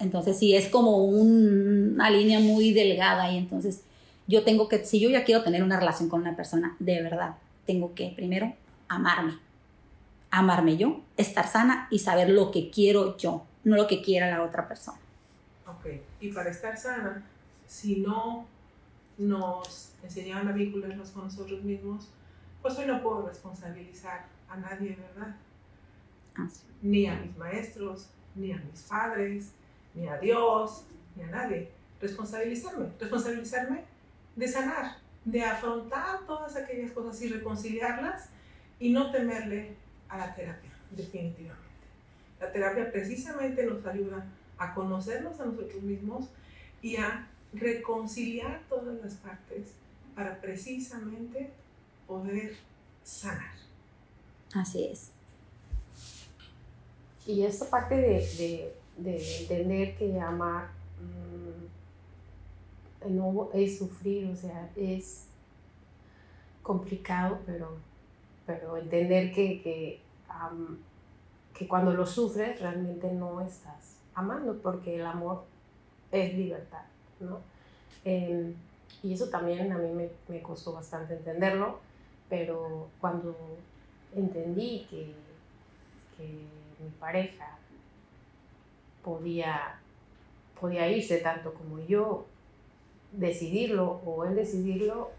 Entonces 0.00 0.38
sí 0.38 0.56
es 0.56 0.68
como 0.68 0.98
un- 1.04 1.92
una 1.94 2.10
línea 2.10 2.40
muy 2.40 2.72
delgada 2.72 3.30
y 3.32 3.38
entonces 3.38 3.82
yo 4.26 4.42
tengo 4.42 4.68
que, 4.68 4.84
si 4.84 4.98
yo 4.98 5.08
ya 5.08 5.24
quiero 5.24 5.44
tener 5.44 5.62
una 5.62 5.78
relación 5.78 6.08
con 6.08 6.22
una 6.22 6.34
persona, 6.34 6.74
de 6.80 7.00
verdad, 7.00 7.36
tengo 7.64 7.94
que 7.94 8.12
primero 8.16 8.52
amarme. 8.88 9.34
Amarme 10.32 10.76
yo, 10.76 11.00
estar 11.16 11.46
sana 11.46 11.86
y 11.90 12.00
saber 12.00 12.30
lo 12.30 12.50
que 12.50 12.70
quiero 12.70 13.16
yo, 13.18 13.44
no 13.62 13.76
lo 13.76 13.86
que 13.86 14.02
quiera 14.02 14.28
la 14.30 14.42
otra 14.42 14.66
persona. 14.66 14.98
Ok. 15.66 15.86
Y 16.20 16.32
para 16.32 16.50
estar 16.50 16.76
sana, 16.76 17.22
si 17.72 18.00
no 18.00 18.46
nos 19.16 19.94
enseñaron 20.02 20.46
a 20.46 20.52
vincularnos 20.52 21.10
con 21.10 21.24
nosotros 21.24 21.62
mismos, 21.62 22.10
pues 22.60 22.76
hoy 22.76 22.84
no 22.84 23.02
puedo 23.02 23.26
responsabilizar 23.26 24.26
a 24.46 24.58
nadie, 24.58 24.94
¿verdad? 24.94 25.34
Así. 26.34 26.64
Ni 26.82 27.06
a 27.06 27.14
mis 27.18 27.34
maestros, 27.38 28.10
ni 28.34 28.52
a 28.52 28.58
mis 28.58 28.82
padres, 28.82 29.52
ni 29.94 30.06
a 30.06 30.18
Dios, 30.18 30.84
ni 31.16 31.22
a 31.22 31.28
nadie. 31.28 31.70
Responsabilizarme, 31.98 32.88
responsabilizarme 33.00 33.84
de 34.36 34.48
sanar, 34.48 34.98
de 35.24 35.42
afrontar 35.42 36.26
todas 36.26 36.54
aquellas 36.56 36.92
cosas 36.92 37.22
y 37.22 37.28
reconciliarlas 37.28 38.28
y 38.80 38.92
no 38.92 39.10
temerle 39.10 39.76
a 40.10 40.18
la 40.18 40.34
terapia, 40.34 40.70
definitivamente. 40.90 41.62
La 42.38 42.52
terapia 42.52 42.92
precisamente 42.92 43.64
nos 43.64 43.86
ayuda 43.86 44.26
a 44.58 44.74
conocernos 44.74 45.40
a 45.40 45.46
nosotros 45.46 45.82
mismos 45.82 46.28
y 46.82 46.96
a 46.96 47.28
reconciliar 47.52 48.62
todas 48.68 49.02
las 49.02 49.14
partes 49.14 49.72
para 50.14 50.40
precisamente 50.40 51.50
poder 52.06 52.56
sanar. 53.02 53.52
Así 54.54 54.84
es. 54.84 55.10
Y 57.26 57.42
esta 57.44 57.70
parte 57.70 57.94
de, 57.94 58.10
de, 58.38 58.74
de 58.98 59.40
entender 59.42 59.96
que 59.96 60.20
amar 60.20 60.70
mm, 61.00 61.62
no 63.16 63.48
es 63.52 63.78
sufrir, 63.78 64.28
o 64.28 64.36
sea, 64.36 64.70
es 64.76 65.26
complicado, 66.62 67.40
pero, 67.44 67.76
pero 68.46 68.76
entender 68.76 69.32
que, 69.32 69.62
que, 69.62 70.00
que 71.54 71.68
cuando 71.68 71.92
lo 71.92 72.06
sufres 72.06 72.60
realmente 72.60 73.12
no 73.12 73.40
estás 73.40 73.96
amando, 74.14 74.58
porque 74.62 74.96
el 74.96 75.06
amor 75.06 75.44
es 76.10 76.34
libertad, 76.34 76.84
¿no? 77.22 77.40
Em, 78.04 78.54
y 79.02 79.12
eso 79.12 79.28
también 79.28 79.72
a 79.72 79.78
mí 79.78 79.88
me, 79.90 80.08
me, 80.28 80.42
costó 80.42 80.72
bastante 80.72 81.14
entenderlo, 81.14 81.80
pero 82.28 82.88
cuando 83.00 83.36
entendí 84.14 84.86
que, 84.88 85.14
que 86.16 86.24
mi 86.82 86.90
pareja 87.00 87.58
podía, 89.04 89.78
podía 90.60 90.88
irse 90.88 91.18
tanto 91.18 91.54
como 91.54 91.78
yo 91.80 92.26
decidirlo 93.12 94.00
o 94.04 94.24
él 94.24 94.36
decidirlo, 94.36 95.10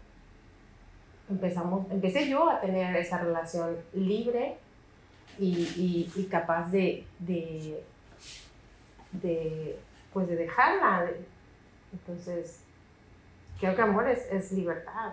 empezamos, 1.28 1.90
empecé 1.90 2.28
yo 2.28 2.50
a 2.50 2.60
tener 2.60 2.94
esa 2.96 3.18
relación 3.18 3.76
libre 3.92 4.56
y, 5.38 6.08
y, 6.16 6.28
capaz 6.30 6.70
de, 6.70 7.04
de, 7.18 7.82
de, 9.12 9.78
pues 10.12 10.28
de 10.28 10.36
dejarla. 10.36 11.10
Entonces, 11.94 12.58
creo 13.60 13.74
que 13.74 13.82
amor 13.82 14.08
es, 14.08 14.26
es 14.30 14.52
libertad. 14.52 15.12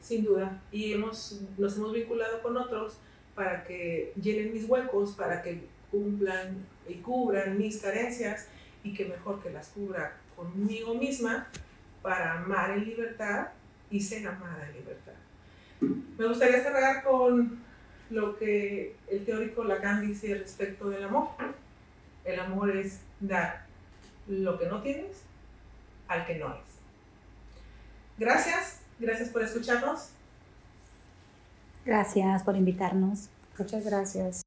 Sin 0.00 0.24
duda. 0.24 0.60
Y 0.70 0.92
hemos, 0.92 1.40
nos 1.58 1.76
hemos 1.76 1.92
vinculado 1.92 2.40
con 2.42 2.56
otros 2.56 2.98
para 3.34 3.64
que 3.64 4.12
llenen 4.20 4.52
mis 4.52 4.68
huecos, 4.68 5.12
para 5.12 5.42
que 5.42 5.64
cumplan 5.90 6.64
y 6.88 6.94
cubran 6.94 7.58
mis 7.58 7.82
carencias 7.82 8.46
y 8.82 8.94
que 8.94 9.06
mejor 9.06 9.42
que 9.42 9.50
las 9.50 9.68
cubra 9.68 10.16
conmigo 10.36 10.94
misma 10.94 11.48
para 12.02 12.40
amar 12.40 12.70
en 12.70 12.84
libertad 12.84 13.48
y 13.90 14.00
ser 14.00 14.26
amada 14.28 14.68
en 14.68 14.74
libertad. 14.74 15.12
Me 16.18 16.26
gustaría 16.26 16.62
cerrar 16.62 17.02
con 17.02 17.58
lo 18.10 18.36
que 18.38 18.94
el 19.08 19.24
teórico 19.24 19.64
Lacan 19.64 20.06
dice 20.06 20.34
respecto 20.34 20.88
del 20.88 21.04
amor. 21.04 21.28
El 22.24 22.38
amor 22.40 22.76
es 22.76 23.00
dar 23.20 23.66
lo 24.28 24.58
que 24.58 24.66
no 24.66 24.82
tienes 24.82 25.25
al 26.08 26.26
que 26.26 26.36
no 26.36 26.54
es. 26.54 26.60
Gracias, 28.18 28.80
gracias 28.98 29.28
por 29.28 29.42
escucharnos. 29.42 30.10
Gracias 31.84 32.42
por 32.42 32.56
invitarnos. 32.56 33.28
Muchas 33.58 33.84
gracias. 33.84 34.45